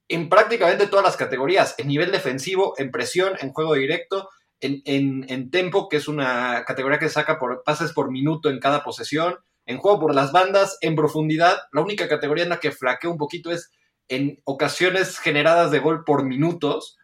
[0.09, 4.29] en prácticamente todas las categorías, en nivel defensivo, en presión, en juego directo,
[4.61, 4.83] en,
[5.29, 9.37] en, tempo, que es una categoría que saca por pases por minuto en cada posesión,
[9.67, 11.59] en juego por las bandas, en profundidad.
[11.73, 13.71] La única categoría en la que flaquea un poquito es
[14.09, 16.97] en ocasiones generadas de gol por minutos,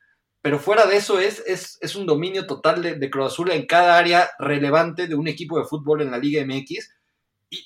[0.42, 3.96] pero fuera de eso es, es, un dominio total de, de Cruz Azul en cada
[3.96, 6.90] área relevante de un equipo de fútbol en la Liga MX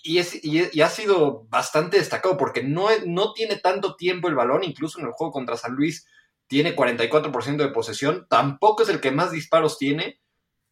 [0.02, 4.64] y, es, y, ha sido bastante destacado porque no, no tiene tanto tiempo el balón,
[4.64, 6.06] incluso en el juego contra San Luis
[6.48, 10.20] tiene 44% de posesión, tampoco es el que más disparos tiene,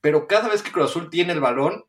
[0.01, 1.85] pero cada vez que Cruz Azul tiene el balón,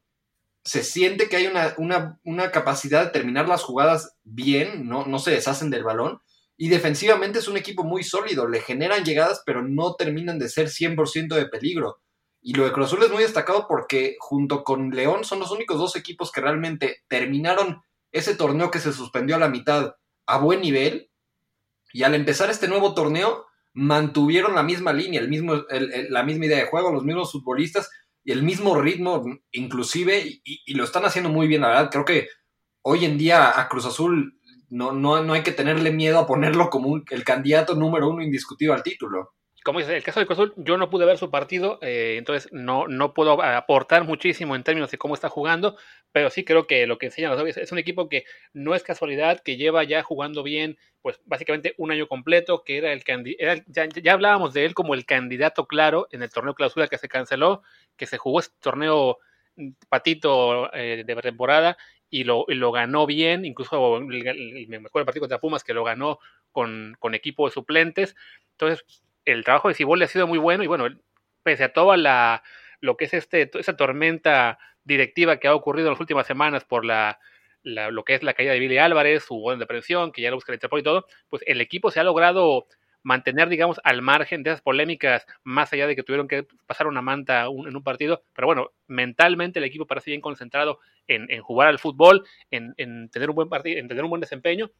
[0.63, 5.31] se siente que hay una, una, capacidad de terminar las jugadas bien, no, no se
[5.31, 6.21] deshacen del balón,
[6.57, 10.67] y defensivamente es un equipo muy sólido, le generan llegadas, pero no terminan de ser
[10.69, 12.01] 100% de peligro.
[12.41, 15.77] Y lo de Cruz Azul es muy destacado porque junto con León son los únicos
[15.77, 17.81] dos equipos que realmente terminaron
[18.11, 19.95] ese torneo que se suspendió a la mitad
[20.27, 21.09] a buen nivel.
[21.91, 25.65] Y al empezar este nuevo torneo mantuvieron la misma línea, el mismo,
[26.09, 27.89] la misma idea de juego, los mismos futbolistas
[28.23, 31.89] y el mismo ritmo inclusive y, lo están haciendo muy bien, la verdad.
[31.91, 32.29] Creo que
[32.83, 34.39] hoy en día a Cruz Azul
[34.69, 38.73] no, no, no hay que tenerle miedo a ponerlo como el candidato número uno indiscutido
[38.73, 39.35] al título.
[39.65, 42.87] Como dice, el caso de Cruz yo no pude ver su partido, eh, entonces no,
[42.87, 45.75] no puedo aportar muchísimo en términos de cómo está jugando,
[46.11, 48.83] pero sí creo que lo que enseñan los es, es un equipo que no es
[48.83, 53.63] casualidad, que lleva ya jugando bien, pues básicamente un año completo, que era el candidato,
[53.65, 57.09] ya, ya, hablábamos de él como el candidato claro en el torneo clausura que se
[57.09, 57.63] canceló,
[57.97, 59.17] que se jugó este torneo
[59.55, 61.75] mm, patito eh, de temporada
[62.09, 66.19] y lo, lo, ganó bien, incluso me acuerdo el partido contra Pumas que lo ganó
[66.51, 68.15] con, con equipo de suplentes,
[68.51, 68.85] entonces
[69.25, 70.87] el trabajo de Ciboldi ha sido muy bueno y bueno,
[71.43, 72.43] pese a toda la
[72.79, 76.85] lo que es este esa tormenta directiva que ha ocurrido en las últimas semanas por
[76.85, 77.19] la,
[77.63, 80.51] lo que es la caída de Billy Álvarez, su buen depresión, que ya lo busca
[80.51, 82.67] el Interpol y todo, pues el equipo se ha logrado
[83.05, 87.03] mantener, digamos, al margen de esas polémicas, más allá de que tuvieron que pasar una
[87.03, 91.77] manta en un partido, pero bueno, mentalmente el equipo parece bien concentrado en, jugar al
[91.77, 92.73] fútbol, en,
[93.11, 94.71] tener un buen partido, en tener un buen desempeño,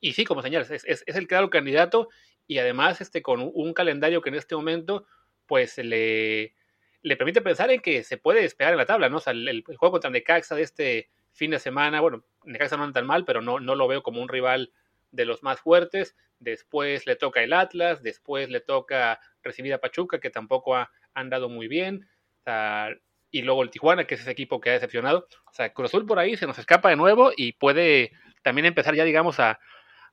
[0.00, 2.08] y sí, como señales, es, el claro candidato
[2.46, 5.04] y además este, con un calendario que en este momento
[5.44, 6.54] pues le,
[7.02, 9.18] le permite pensar en que se puede despegar en la tabla, ¿no?
[9.18, 13.00] O sea, el, juego contra Necaxa de este fin de semana, bueno, Necaxa no anda
[13.00, 14.72] tan mal, pero no, no lo veo como un rival
[15.10, 16.16] de los más fuertes.
[16.40, 21.48] Después le toca el Atlas, después le toca recibir a Pachuca, que tampoco ha andado
[21.48, 22.08] muy bien.
[23.30, 25.28] y luego el Tijuana, que es ese equipo que ha decepcionado.
[25.46, 28.10] O sea, Cruz Azul por ahí se nos escapa de nuevo y puede
[28.42, 29.60] también empezar ya, digamos, a,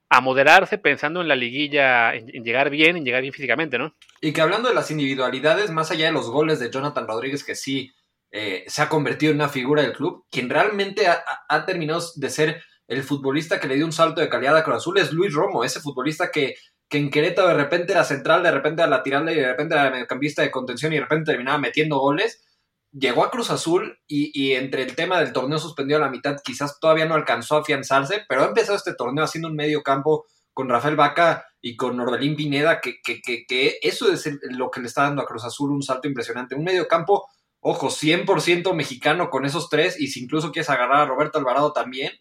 [0.10, 3.96] a moderarse pensando en la liguilla, en, llegar bien, en llegar bien físicamente, ¿no?
[4.22, 7.56] Y que hablando de las individualidades, más allá de los goles de Jonathan Rodríguez, que
[7.56, 7.94] sí
[8.32, 12.64] eh, se ha convertido en una figura del club, quien realmente ha, terminado de ser
[12.88, 15.64] el futbolista que le dio un salto de calidad a Cruz Azul es Luis Romo,
[15.64, 16.56] ese futbolista que,
[16.90, 19.90] que en Querétaro de repente era central, de repente era lateral y de repente era
[19.90, 22.42] mediocampista de contención y de repente terminaba metiendo goles
[22.92, 26.80] llegó a Cruz Azul y, entre el tema del torneo suspendido a la mitad, quizás
[26.80, 30.70] todavía no alcanzó a afianzarse, pero ha empezado este torneo haciendo un medio campo con
[30.70, 35.22] Rafael Vaca y con Norbelín Pineda, que, que, eso es lo que le está dando
[35.22, 36.56] a Cruz Azul un salto impresionante.
[36.56, 37.28] Un medio campo,
[37.60, 42.12] ojo, 100% mexicano con esos tres, y si incluso quieres agarrar a Roberto Alvarado también,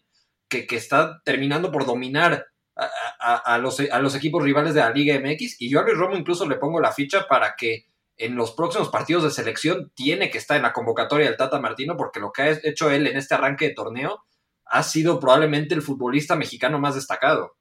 [0.47, 5.61] que, está terminando por dominar a, los, a los equipos rivales de la Liga MX,
[5.61, 7.85] y yo a Luis Romo incluso le pongo la ficha para que
[8.17, 11.95] en los próximos partidos de selección tiene que estar en la convocatoria del Tata Martino
[11.95, 14.23] porque lo que ha hecho él en este arranque de torneo
[14.65, 17.55] ha sido probablemente el futbolista mexicano más destacado.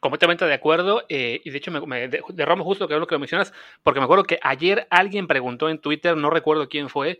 [0.00, 3.52] Completamente de acuerdo, eh, y de hecho me, derramo justo que lo que lo mencionas,
[3.82, 7.18] porque me acuerdo que ayer alguien preguntó en Twitter, no recuerdo quién fue,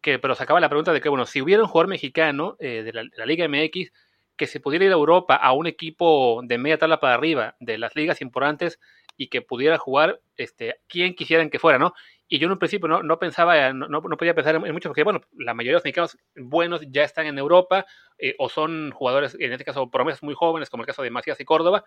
[0.00, 2.92] que pero sacaba la pregunta de que, bueno, si hubiera un jugador mexicano eh, de,
[2.92, 3.90] de, la, Liga MX
[4.36, 7.78] que se pudiera ir a Europa a un equipo de media tabla para arriba de
[7.78, 8.80] las ligas importantes
[9.16, 11.94] y que pudiera jugar, este, quien quisieran que fuera, ¿no?
[12.26, 15.04] Y yo en un principio no, no pensaba, no, no, podía pensar en, mucho, porque
[15.04, 17.86] bueno, la mayoría de los mexicanos buenos ya están en Europa,
[18.18, 21.38] eh, o son jugadores, en este caso, promesas muy jóvenes, como el caso de Macías
[21.40, 21.84] y Córdoba,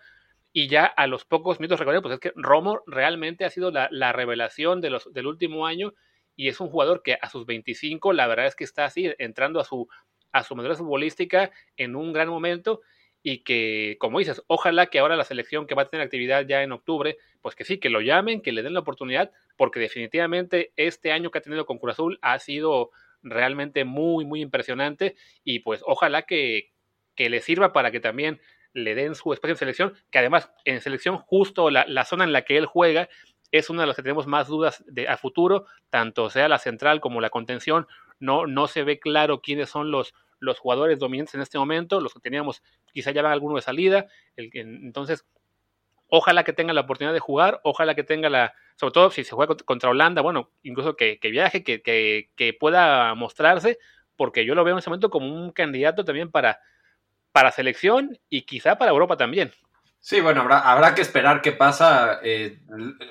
[0.52, 3.88] y ya a los pocos minutos recordé, pues es que Romo realmente ha sido la,
[3.90, 5.92] la, revelación de los, del último año,
[6.34, 9.60] y es un jugador que a sus 25, la verdad es que está así, entrando
[9.60, 9.88] a su,
[10.32, 12.80] a su madurez futbolística en un gran momento,
[13.22, 16.62] y que, como dices, ojalá que ahora la selección que va a tener actividad ya
[16.62, 20.72] en octubre, pues que sí, que lo llamen, que le den la oportunidad, porque definitivamente
[20.76, 22.90] este año que ha tenido con Cruz Azul ha sido
[23.22, 26.70] realmente muy, muy impresionante y pues ojalá que,
[27.16, 28.40] que le sirva para que también
[28.72, 32.32] le den su espacio en selección, que además en selección justo la, la zona en
[32.32, 33.08] la que él juega
[33.50, 37.00] es una de las que tenemos más dudas de, a futuro, tanto sea la central
[37.00, 37.86] como la contención,
[38.20, 42.14] no, no se ve claro quiénes son los, los jugadores dominantes en este momento, los
[42.14, 42.62] que teníamos
[42.92, 44.06] quizá ya van alguno de salida,
[44.36, 45.24] el, entonces
[46.08, 49.34] ojalá que tenga la oportunidad de jugar, ojalá que tenga la, sobre todo si se
[49.34, 53.78] juega contra Holanda, bueno, incluso que, que viaje, que, que, pueda mostrarse,
[54.16, 56.60] porque yo lo veo en ese momento como un candidato también para,
[57.32, 59.52] para selección y quizá para Europa también.
[60.00, 62.20] Sí, bueno, habrá, habrá que esperar qué pasa.
[62.22, 62.60] Eh,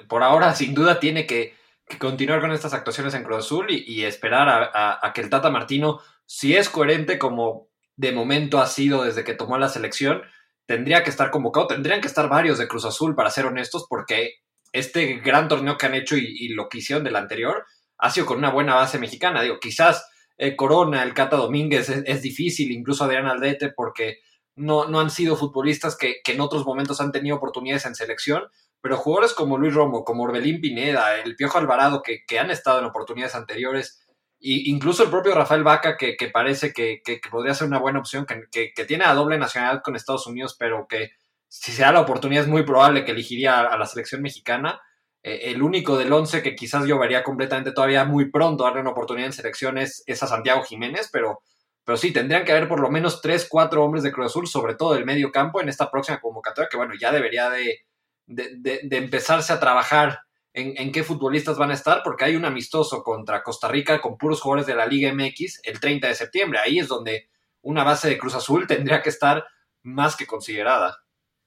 [0.07, 1.55] por ahora, sin duda, tiene que,
[1.99, 6.55] continuar con estas actuaciones en Cruz Azul y, esperar a, que el Tata Martino, si
[6.55, 10.21] es coherente como de momento ha sido desde que tomó la selección,
[10.65, 14.41] tendría que estar convocado, tendrían que estar varios de Cruz Azul, para ser honestos, porque
[14.73, 17.65] este gran torneo que han hecho y, lo que hicieron del anterior
[17.97, 19.41] ha sido con una buena base mexicana.
[19.41, 20.05] Digo, quizás
[20.37, 24.19] eh, Corona, el Cata Domínguez es, difícil, incluso Adrián Aldete, porque
[24.55, 28.43] no, no han sido futbolistas que, en otros momentos han tenido oportunidades en selección,
[28.87, 32.79] pero jugadores como Luis Romo, como Orbelín Pineda, el Piojo Alvarado, que, que han estado
[32.79, 34.01] en oportunidades anteriores,
[34.39, 37.99] y incluso el propio Rafael Vaca, que, que parece que, que, podría ser una buena
[37.99, 41.09] opción, que, tiene a doble nacionalidad con Estados Unidos, pero que
[41.49, 44.79] si se da la oportunidad es muy probable que elegiría a, la selección mexicana.
[45.21, 49.27] Eh, el único del 11 que quizás yo completamente todavía muy pronto darle una oportunidad
[49.27, 51.41] en selección es, es a Santiago Jiménez, pero,
[51.83, 54.75] pero sí, tendrían que haber por lo menos 3, 4 hombres de Cruz Azul, sobre
[54.75, 57.86] todo del medio campo, en esta próxima convocatoria, que bueno, ya debería de,
[58.27, 60.19] de, de, empezarse a trabajar
[60.53, 64.17] en, en, qué futbolistas van a estar, porque hay un amistoso contra Costa Rica con
[64.17, 66.59] puros jugadores de la Liga MX el 30 de septiembre.
[66.59, 67.29] Ahí es donde
[67.61, 69.45] una base de Cruz Azul tendría que estar
[69.83, 70.97] más que considerada.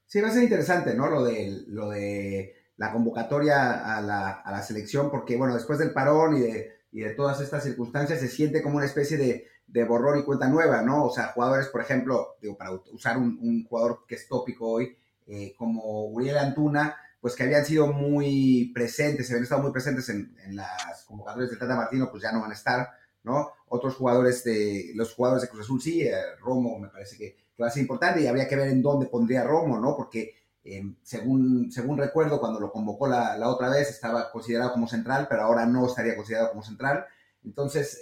[0.07, 1.09] Sí, va a ser interesante, ¿no?
[1.09, 5.93] Lo de, lo de la convocatoria a la, a la selección, porque, bueno, después del
[5.93, 9.85] parón y de, y de todas estas circunstancias, se siente como una especie de, de,
[9.85, 11.05] borrón y cuenta nueva, ¿no?
[11.05, 14.97] O sea, jugadores, por ejemplo, digo, para usar un jugador que es tópico hoy,
[15.33, 20.09] eh, como Uriel Antuna, pues que habían sido muy presentes, se habían estado muy presentes
[20.09, 22.89] en, las convocatorias del Tata Martino, pues ya no van a estar,
[23.22, 23.53] ¿no?
[23.68, 27.62] Otros jugadores de, los jugadores de Cruz Azul sí, eh, Romo me parece que, que,
[27.62, 29.97] va a ser importante y habría que ver en dónde pondría Romo, ¿no?
[29.97, 34.89] Porque eh, según, según recuerdo, cuando lo convocó la, la, otra vez estaba considerado como
[34.89, 37.07] central, pero ahora no estaría considerado como central.
[37.45, 38.01] Entonces,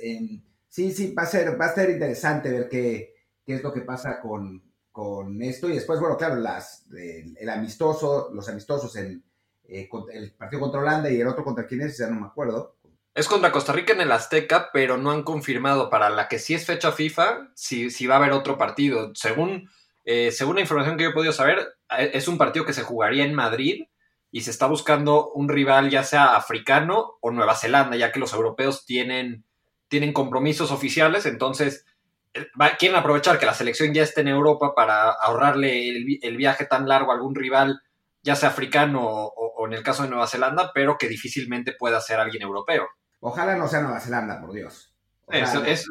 [0.68, 3.14] sí, sí, va a ser, va a ser interesante ver qué,
[3.45, 4.62] qué es lo que pasa con,
[4.99, 5.68] con esto.
[5.68, 9.22] Y después, bueno, claro, las, el, amistoso, los amistosos, el,
[9.68, 12.74] eh, el, partido contra Holanda y el otro contra quién es, ya no me acuerdo.
[13.14, 16.55] Es contra Costa Rica en el Azteca, pero no han confirmado para la que sí
[16.55, 19.12] es fecha FIFA si, si va a haber otro partido.
[19.14, 19.70] Según,
[20.05, 21.61] eh, según la información que yo he podido saber,
[21.96, 23.84] eh, es un partido que se jugaría en Madrid
[24.32, 28.32] y se está buscando un rival ya sea africano o Nueva Zelanda, ya que los
[28.32, 29.44] europeos tienen,
[29.86, 31.84] tienen compromisos oficiales, entonces
[32.79, 36.89] quieren aprovechar que la selección ya esté en Europa para ahorrarle el, el viaje tan
[36.89, 37.81] largo a algún rival,
[38.22, 42.01] ya sea africano o, o, en el caso de Nueva Zelanda, pero que difícilmente pueda
[42.01, 42.89] ser alguien europeo.
[43.20, 44.95] Ojalá no sea Nueva Zelanda, por Dios.
[45.29, 45.91] Eso, eso,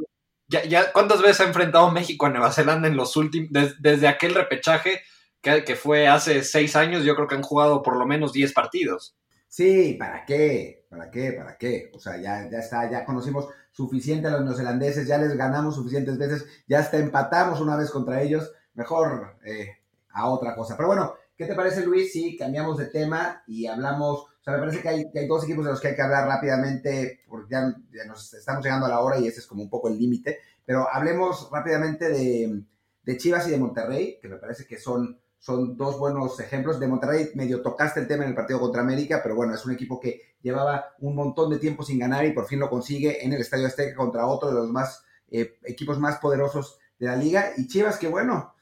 [0.49, 4.07] ya, ya, ¿Cuántas veces ha enfrentado México a Nueva Zelanda en los últimos, des, desde
[4.07, 5.01] aquel repechaje
[5.41, 7.03] que, que, fue hace seis años?
[7.03, 9.17] Yo creo que han jugado por lo menos diez partidos.
[9.49, 10.85] Sí, ¿para qué?
[10.89, 11.33] ¿Para qué?
[11.33, 11.91] ¿Para qué?
[11.93, 16.17] O sea, ya, ya está, ya conocimos suficiente a los neozelandeses, ya les ganamos suficientes
[16.17, 19.69] veces, ya hasta empatamos una vez contra ellos, mejor eh,
[20.09, 20.75] a otra cosa.
[20.75, 24.59] Pero bueno, ¿qué te parece Luis si cambiamos de tema y hablamos, o sea, me
[24.61, 28.05] parece que hay, dos equipos de los que hay que hablar rápidamente, porque ya, ya,
[28.05, 30.88] nos estamos llegando a la hora y ese es como un poco el límite, pero
[30.91, 32.63] hablemos rápidamente de,
[33.03, 36.79] de, Chivas y de Monterrey, que me parece que son son dos buenos ejemplos.
[36.79, 39.73] De Monterrey medio tocaste el tema en el partido contra América, pero bueno, es un
[39.73, 43.33] equipo que llevaba un montón de tiempo sin ganar y por fin lo consigue en
[43.33, 47.51] el Estadio Azteca contra otro de los más eh, equipos más poderosos de la liga.
[47.57, 48.55] Y Chivas, que bueno,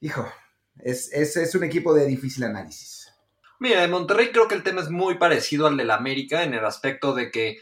[0.00, 0.26] hijo,
[0.78, 3.12] es, es, es un equipo de difícil análisis.
[3.60, 6.64] Mira, de Monterrey creo que el tema es muy parecido al del América en el
[6.64, 7.58] aspecto de que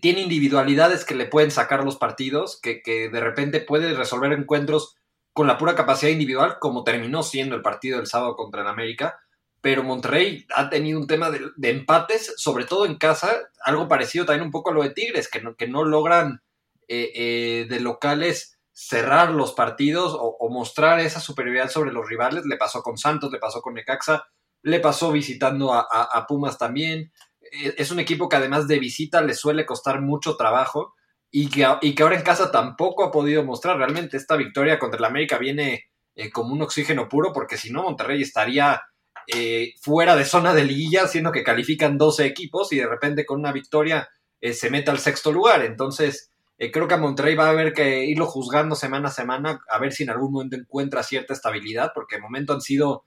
[0.00, 4.96] tiene individualidades que le pueden sacar los partidos, que, que de repente puede resolver encuentros
[5.36, 9.20] con la pura capacidad individual, como terminó siendo el partido del sábado contra el América.
[9.60, 14.46] Pero Monterrey ha tenido un tema de, empates, sobre todo en casa, algo parecido también
[14.46, 16.40] un poco a lo de Tigres, que no, que no logran
[16.88, 22.46] eh, eh, de locales cerrar los partidos o, mostrar esa superioridad sobre los rivales.
[22.46, 24.24] Le pasó con Santos, le pasó con Necaxa,
[24.62, 27.12] le pasó visitando a Pumas también.
[27.52, 30.94] Eh, es un equipo que además de visita le suele costar mucho trabajo
[31.38, 31.64] y que,
[32.02, 33.76] ahora en casa tampoco ha podido mostrar.
[33.76, 35.84] Realmente esta victoria contra el América viene
[36.14, 38.80] eh, como un oxígeno puro porque si no Monterrey estaría
[39.26, 43.40] eh, fuera de zona de liguilla, siendo que califican 12 equipos y de repente con
[43.40, 44.08] una victoria
[44.40, 45.62] se mete al sexto lugar.
[45.62, 49.78] Entonces creo que a Monterrey va a haber que irlo juzgando semana a semana a
[49.78, 53.04] ver si en algún momento encuentra cierta estabilidad porque de momento han sido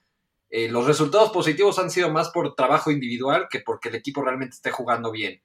[0.50, 4.56] eh, los resultados positivos han sido más por trabajo individual que porque el equipo realmente
[4.56, 5.42] esté jugando bien.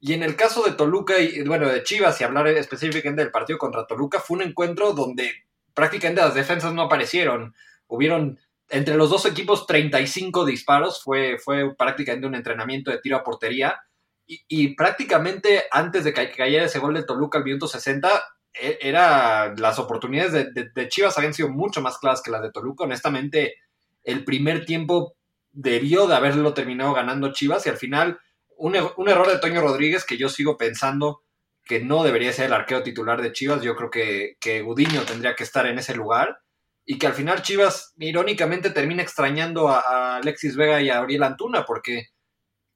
[0.00, 3.58] Y en el caso de Toluca y, bueno, de Chivas, y hablar específicamente del partido
[3.58, 5.32] contra Toluca, fue un encuentro donde
[5.74, 7.54] prácticamente las defensas no aparecieron.
[7.88, 8.38] Hubieron
[8.70, 13.80] entre los dos equipos 35 disparos, fue, fue prácticamente un entrenamiento de tiro a portería.
[14.26, 18.10] Y, prácticamente antes de que cayera ese gol de Toluca al minuto 60,
[18.52, 22.52] e, era, las oportunidades de, de Chivas habían sido mucho más claras que las de
[22.52, 22.84] Toluca.
[22.84, 23.56] Honestamente,
[24.04, 25.16] el primer tiempo
[25.50, 28.20] debió de haberlo terminado ganando Chivas y al final
[28.58, 31.22] un, er-, error de Toño Rodríguez que yo sigo pensando
[31.64, 33.62] que no debería ser el arqueo titular de Chivas.
[33.62, 36.40] Yo creo que, que Gudiño tendría que estar en ese lugar
[36.84, 41.64] y que al final Chivas irónicamente termina extrañando a, Alexis Vega y a Ariel Antuna
[41.64, 42.08] porque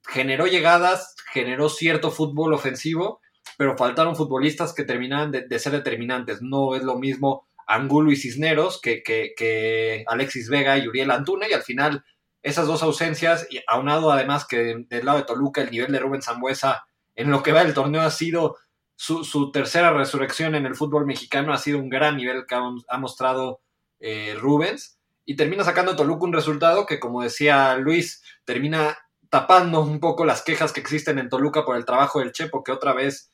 [0.06, 3.20] generó llegadas, generó cierto fútbol ofensivo,
[3.56, 6.42] pero faltaron futbolistas que terminaban de ser determinantes.
[6.42, 11.62] No es lo mismo Angulo y Cisneros que, Alexis Vega y Uriel Antuna, y al
[11.62, 12.04] final
[12.42, 16.22] esas dos ausencias, y aunado además que del lado de Toluca el nivel de Rubén
[16.22, 16.84] Zambuesa
[17.14, 18.56] en lo que va del torneo ha sido
[18.96, 23.60] su, tercera resurrección en el fútbol mexicano, ha sido un gran nivel que ha, mostrado
[24.00, 29.98] eh, Rubens, y termina sacando Toluca un resultado que, como decía Luis, termina tapando un
[29.98, 33.30] poco las quejas que existen en Toluca por el trabajo del Chepo, que otra vez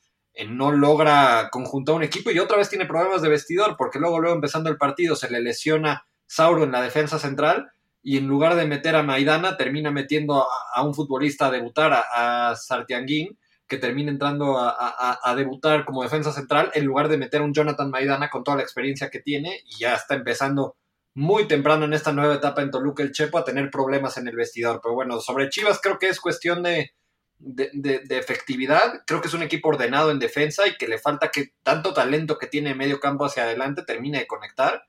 [0.46, 4.36] no logra conjuntar un equipo y otra vez tiene problemas de vestidor porque luego, luego
[4.36, 7.72] empezando el partido se le lesiona Sauro en la defensa central
[8.09, 12.56] y en lugar de meter a Maidana termina metiendo a, un futbolista a debutar, a,
[12.56, 17.52] Sartianguín, que termina entrando a, debutar como defensa central en lugar de meter a un
[17.52, 20.78] Jonathan Maidana con toda la experiencia que tiene y ya está empezando
[21.12, 24.36] muy temprano en esta nueva etapa en Toluca el Chepo a tener problemas en el
[24.36, 24.80] vestidor.
[24.82, 26.92] Pero bueno, sobre Chivas creo que es cuestión de,
[27.38, 29.02] de, efectividad.
[29.06, 32.38] Creo que es un equipo ordenado en defensa y que le falta que tanto talento
[32.38, 34.84] que tiene medio campo hacia adelante termine de conectar.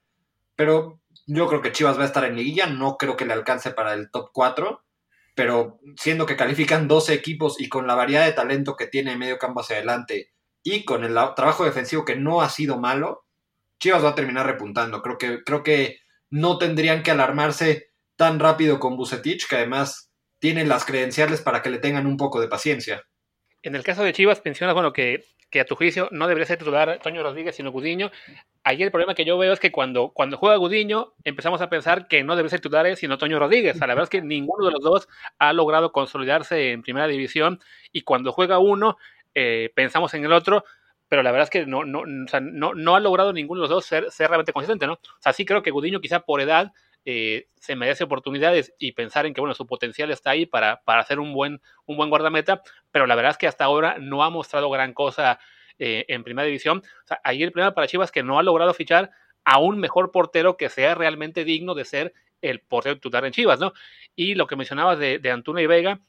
[0.56, 1.02] Pero
[1.32, 2.66] yo creo que Chivas va a estar en liguilla.
[2.66, 4.84] No creo que le alcance para el top 4.
[5.36, 9.38] Pero siendo que califican 12 equipos y con la variedad de talento que tiene medio
[9.38, 10.32] campo hacia adelante
[10.64, 13.26] y con el trabajo defensivo que no ha sido malo,
[13.80, 15.02] Chivas va a terminar repuntando.
[15.02, 16.00] Creo que, creo que
[16.30, 21.70] no tendrían que alarmarse tan rápido con Bucetich, que además tienen las credenciales para que
[21.70, 23.04] le tengan un poco de paciencia.
[23.62, 26.60] En el caso de Chivas, mencionas bueno, que, que a tu juicio no debería ser
[26.60, 28.12] titular Toño Rodríguez, sino Gudiño.
[28.64, 32.08] Ahí el problema que yo veo es que cuando, cuando juega Gudiño, empezamos a pensar
[32.08, 33.80] que no debe ser titular sino Toño Rodríguez.
[33.80, 35.08] la verdad es que ninguno de los dos
[35.40, 37.60] ha logrado consolidarse en primera división
[37.92, 38.98] y cuando juega uno,
[39.34, 40.64] eh, pensamos en el otro,
[41.08, 43.86] pero la verdad es que no, no, no, no, ha logrado ninguno de los dos
[43.86, 44.94] ser, ser realmente consistente, ¿no?
[44.94, 46.72] O sea, sí creo que Gudiño quizá por edad
[47.06, 51.02] eh, se merece oportunidades y pensar en que bueno, su potencial está ahí para, para
[51.02, 54.30] hacer un buen, un buen guardameta, pero la verdad es que hasta ahora no ha
[54.30, 55.40] mostrado gran cosa
[55.78, 56.84] eh, en primera división.
[57.24, 59.12] ahí el problema para Chivas es que no ha logrado fichar
[59.46, 63.60] a un mejor portero que sea realmente digno de ser el portero titular en Chivas,
[63.60, 63.74] ¿no?
[64.16, 66.02] Y lo que mencionabas de, de Antuna y Vega,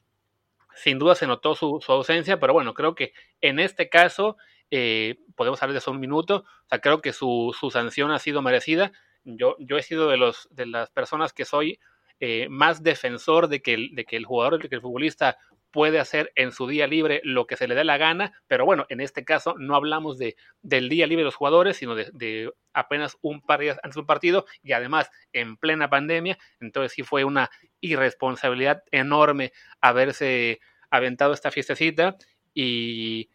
[0.75, 4.37] sin duda se notó su, ausencia, pero bueno, creo que en este caso
[4.69, 8.19] eh, podemos hablar de eso un minuto, o sea, creo que su, su sanción ha
[8.19, 8.91] sido merecida
[9.23, 11.79] yo, yo he sido de, los, de las personas que soy
[12.23, 15.39] eh, más defensor de que, el, jugador, de que el futbolista
[15.71, 18.85] puede hacer en su día libre lo que se le dé la gana, pero bueno,
[18.89, 23.17] en este caso no hablamos de, del día libre de los jugadores, sino de, apenas
[23.21, 27.01] un par de días antes de un partido y además en plena pandemia, entonces sí
[27.01, 27.49] fue una
[27.79, 30.59] irresponsabilidad enorme haberse
[30.91, 32.17] aventado esta fiestecita
[32.53, 33.29] y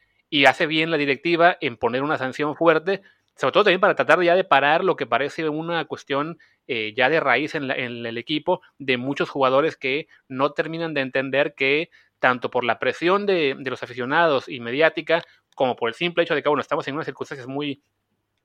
[0.47, 3.03] hace bien la directiva en poner una sanción fuerte
[3.37, 7.09] sobre todo también para tratar ya de parar lo que parece una cuestión eh, ya
[7.09, 12.51] de raíz en, el equipo de muchos jugadores que no terminan de entender que tanto
[12.51, 15.22] por la presión de, los aficionados y mediática,
[15.55, 17.82] como por el simple hecho de que, bueno, estamos en unas circunstancias muy,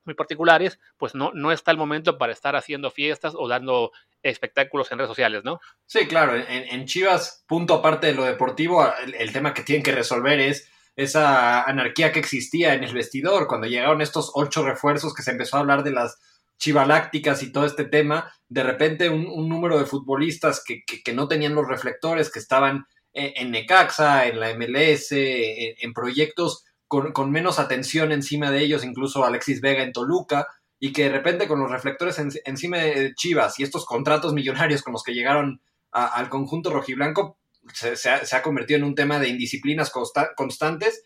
[0.04, 4.92] muy particulares, pues no, no está el momento para estar haciendo fiestas o dando espectáculos
[4.92, 5.58] en redes sociales, ¿no?
[5.86, 8.86] Sí, claro, en, Chivas, punto aparte de lo deportivo,
[9.18, 13.66] el tema que tienen que resolver es esa anarquía que existía en el vestidor cuando
[13.66, 16.18] llegaron estos ocho refuerzos que se empezó a hablar de las
[16.58, 21.66] chivalácticas y todo este tema, de repente un, número de futbolistas que, no tenían los
[21.66, 28.60] reflectores, que estaban en, Necaxa, en la MLS, en, proyectos con, menos atención encima de
[28.60, 30.46] ellos, incluso Alexis Vega en Toluca,
[30.78, 34.92] y que de repente con los reflectores encima de Chivas y estos contratos millonarios con
[34.92, 37.38] los que llegaron al conjunto rojiblanco,
[37.72, 39.92] se, ha, convertido en un tema de indisciplinas
[40.36, 41.04] constantes.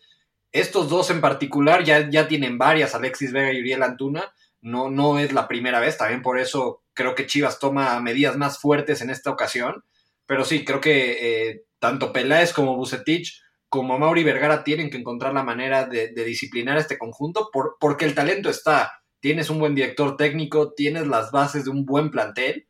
[0.51, 4.33] Estos dos en particular ya, ya tienen varias, Alexis Vega y Uriel Antuna.
[4.61, 8.59] No, no es la primera vez, también por eso creo que Chivas toma medidas más
[8.59, 9.83] fuertes en esta ocasión.
[10.25, 15.33] Pero sí, creo que eh, tanto Peláez como Bucetich como Mauri Vergara tienen que encontrar
[15.33, 19.03] la manera de, disciplinar este conjunto por, porque el talento está.
[19.19, 22.66] Tienes un buen director técnico, tienes las bases de un buen plantel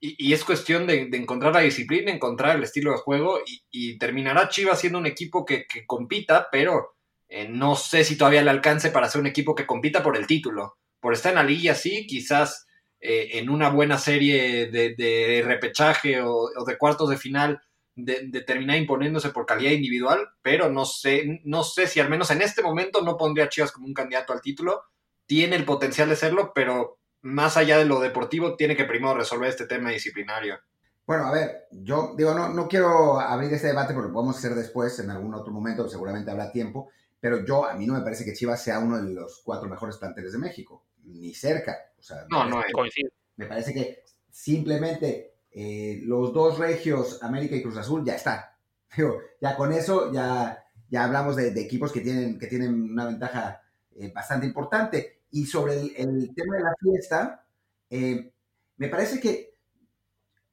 [0.00, 3.40] y, es cuestión de, encontrar la disciplina, encontrar el estilo de juego
[3.70, 6.94] y, terminará Chivas siendo un equipo que, compita, pero
[7.28, 10.26] eh, no sé si todavía le alcance para ser un equipo que compita por el
[10.26, 10.78] título.
[11.00, 12.66] Por estar en la liga, sí, quizás
[13.00, 17.60] eh, en una buena serie de, repechaje o, de cuartos de final
[17.96, 22.42] de, terminar imponiéndose por calidad individual, pero no sé, no sé si al menos en
[22.42, 24.82] este momento no pondría a Chivas como un candidato al título.
[25.26, 26.98] Tiene el potencial de serlo, pero
[27.28, 30.58] más allá de lo deportivo, tiene que primero resolver este tema disciplinario.
[31.06, 34.54] Bueno, a ver, yo digo, no, no quiero abrir este debate porque lo podemos hacer
[34.54, 38.24] después, en algún otro momento, seguramente habrá tiempo, pero yo, a mí no me parece
[38.24, 41.76] que Chivas sea uno de los cuatro mejores planteles de México, ni cerca.
[41.98, 43.10] O sea, no, no, coincido.
[43.36, 48.56] Me parece que simplemente eh, los dos regios, América y Cruz Azul, ya está.
[48.96, 53.62] Digo, ya con eso ya, ya hablamos de, equipos que tienen, que tienen una ventaja
[53.96, 55.17] eh, bastante importante.
[55.30, 57.46] Y sobre el, tema de la fiesta,
[57.90, 58.32] eh,
[58.76, 59.54] me parece que,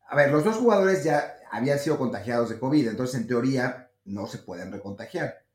[0.07, 4.27] a ver, los dos jugadores ya habían sido contagiados de COVID, entonces en teoría no
[4.27, 5.45] se pueden recontagiar.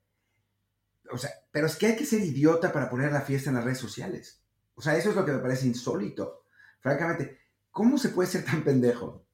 [1.12, 3.64] O sea, pero es que hay que ser idiota para poner la fiesta en las
[3.64, 4.40] redes sociales.
[4.74, 6.44] O sea, eso es lo que me parece insólito.
[6.80, 7.38] Francamente,
[7.70, 9.26] ¿cómo se puede ser tan pendejo?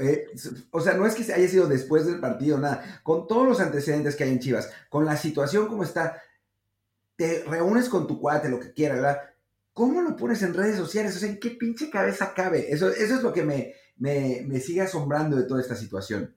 [0.00, 0.26] Eh,
[0.70, 3.00] o sea, no es que haya sido después del partido, nada.
[3.02, 6.22] Con todos los antecedentes que hay en Chivas, con la situación como está,
[7.20, 9.20] te reúnes con tu cuate, lo que quieras, ¿verdad?
[9.74, 11.14] ¿Cómo lo pones en redes sociales?
[11.14, 12.72] O sea, ¿en qué pinche cabeza cabe?
[12.72, 16.34] Eso, eso es lo que me, me, sigue asombrando de toda esta situación.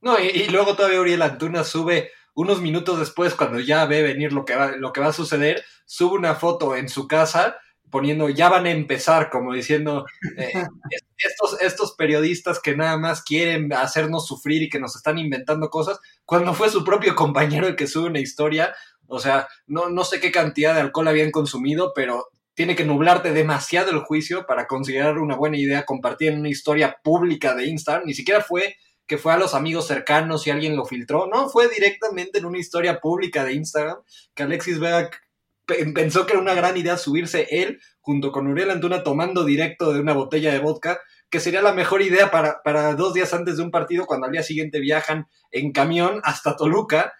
[0.00, 4.44] No, y, luego todavía Uriel Antuna sube unos minutos después, cuando ya ve venir lo
[4.44, 7.54] que va, lo que va a suceder, sube una foto en su casa
[7.94, 10.04] poniendo ya van a empezar, como diciendo,
[10.36, 10.50] eh,
[11.16, 16.00] estos, estos periodistas que nada más quieren hacernos sufrir y que nos están inventando cosas,
[16.24, 18.74] cuando fue su propio compañero el que sube una historia,
[19.06, 23.32] o sea, no, no sé qué cantidad de alcohol habían consumido, pero tiene que nublarte
[23.32, 28.06] demasiado el juicio para considerar una buena idea compartir en una historia pública de Instagram.
[28.06, 28.76] Ni siquiera fue
[29.06, 31.26] que fue a los amigos cercanos y alguien lo filtró.
[31.26, 33.98] No, fue directamente en una historia pública de Instagram
[34.34, 35.10] que Alexis Vega
[35.94, 40.00] pensó que era una gran idea subirse él junto con Uriel Antuna tomando directo de
[40.00, 41.00] una botella de vodka,
[41.30, 44.32] que sería la mejor idea para, para dos días antes de un partido cuando al
[44.32, 47.12] día siguiente viajan en camión hasta Toluca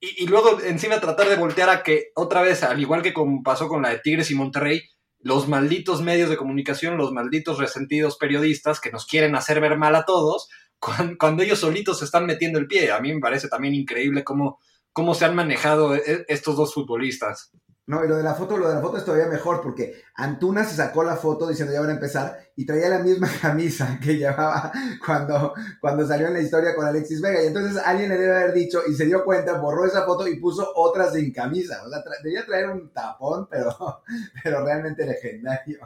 [0.00, 3.68] y, luego encima tratar de voltear a que otra vez, al igual que como pasó
[3.68, 4.82] con la de Tigres y Monterrey,
[5.20, 9.96] los malditos medios de comunicación, los malditos resentidos periodistas que nos quieren hacer ver mal
[9.96, 12.92] a todos, cuando, ellos solitos se están metiendo el pie.
[12.92, 14.60] A mí me parece también increíble cómo,
[14.92, 17.50] cómo se han manejado e, estos dos futbolistas.
[17.88, 20.62] No, y lo de la foto, lo de la foto es todavía mejor porque Antuna
[20.62, 24.18] se sacó la foto diciendo ya van a empezar y traía la misma camisa que
[24.18, 24.70] llevaba
[25.06, 27.42] cuando, cuando salió en la historia con Alexis Vega.
[27.42, 30.38] Y entonces alguien le debe haber dicho y se dio cuenta, borró esa foto y
[30.38, 31.82] puso otra sin camisa.
[31.86, 33.74] O sea, debía traer un tapón, pero,
[34.44, 35.78] pero realmente legendario.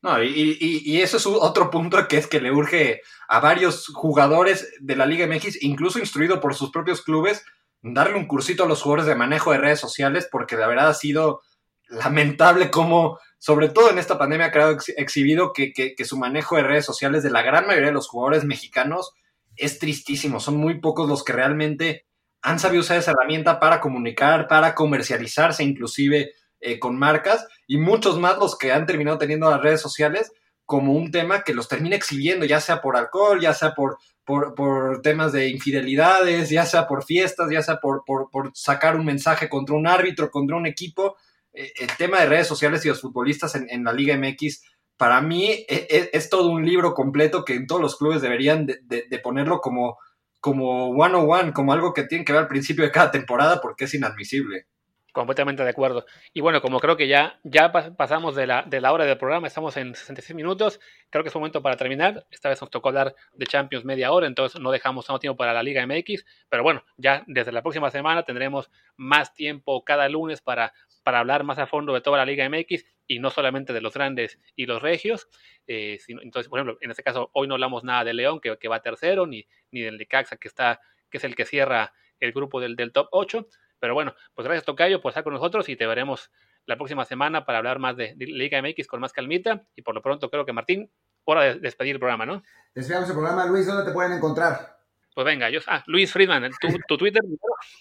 [0.00, 4.66] No, y, y, eso es otro punto que es que le urge a varios jugadores
[4.80, 7.44] de la Liga MX, incluso instruido por sus propios clubes,
[7.82, 10.94] darle un cursito a los jugadores de manejo de redes sociales, porque la verdad ha
[10.94, 11.42] sido
[11.90, 16.84] lamentable como, sobre todo en esta pandemia, ha creado exhibido que, su manejo de redes
[16.84, 19.12] sociales de la gran mayoría de los jugadores mexicanos
[19.56, 20.40] es tristísimo.
[20.40, 22.06] Son muy pocos los que realmente
[22.42, 28.18] han sabido usar esa herramienta para comunicar, para comercializarse inclusive eh, con marcas, y muchos
[28.18, 30.32] más los que han terminado teniendo las redes sociales
[30.70, 35.02] como un tema que los termina exhibiendo, ya sea por alcohol, ya sea por, por,
[35.02, 39.74] temas de infidelidades, ya sea por fiestas, ya sea por, por, sacar un mensaje contra
[39.74, 41.16] un árbitro, contra un equipo.
[41.60, 44.62] Eh, el tema de redes sociales y los futbolistas en, la Liga MX,
[44.96, 48.66] para mí e, e, es, todo un libro completo que en todos los clubes deberían
[48.66, 49.98] de, ponerlo como,
[50.40, 53.60] como one on one, como algo que tienen que ver al principio de cada temporada
[53.60, 54.66] porque es inadmisible.
[55.12, 56.06] Completamente de acuerdo.
[56.32, 59.48] Y bueno, como creo que ya, ya pasamos de la, de la hora del programa,
[59.48, 60.80] estamos en 66 minutos,
[61.10, 62.24] creo que es momento para terminar.
[62.30, 65.52] Esta vez nos tocó hablar de Champions media hora, entonces no dejamos tanto tiempo para
[65.52, 70.40] la Liga MX, pero bueno, ya desde la próxima semana tendremos más tiempo cada lunes
[70.40, 70.72] para,
[71.10, 73.94] para hablar más a fondo de toda la Liga MX y no solamente de los
[73.94, 75.26] grandes y los regios.
[75.66, 78.68] Eh, entonces, por ejemplo, en este caso, hoy no hablamos nada de León, que, que
[78.68, 80.80] va tercero, ni, ni del de Caxa, que, está,
[81.10, 83.44] que es el que cierra el grupo del, del top 8
[83.80, 86.30] pero bueno, pues gracias Tocayo por estar con nosotros y te veremos
[86.66, 89.64] la próxima semana para habber más de, Liga MX con más calmita.
[89.74, 90.92] Y por lo pronto creo que Martín,
[91.24, 92.42] hora de despedir el programa, ¿no?
[92.74, 94.79] Despedimos el programa, Luis, ¿dónde te pueden encontrar?
[95.20, 96.50] Pues venga, yo, ah, Luis Friedman,
[96.88, 97.20] tu, Twitter.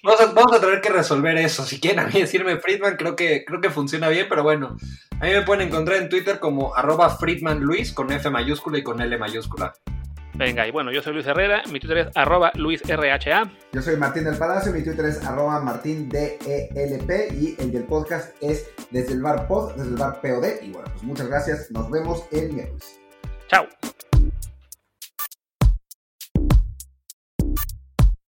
[0.04, 1.64] Vamos a, vamos a, tener que resolver eso.
[1.64, 4.76] Si quieren a mí decirme Friedman, creo que, creo que funciona bien, pero bueno.
[5.22, 8.84] A mí me pueden encontrar en Twitter como arroba Friedman Luis con F mayúscula y
[8.84, 9.74] con L mayúscula.
[10.34, 13.50] Venga, y bueno, yo soy Luis Herrera, mi Twitter es arroba LuisRHA.
[13.72, 18.70] Yo soy Martín del Palacio, mi Twitter es arroba martindelp y el del podcast es
[18.92, 20.62] desde el bar pod, desde el bar POD.
[20.62, 23.00] Y bueno, pues muchas gracias, nos vemos el miércoles.
[23.48, 23.66] Chao.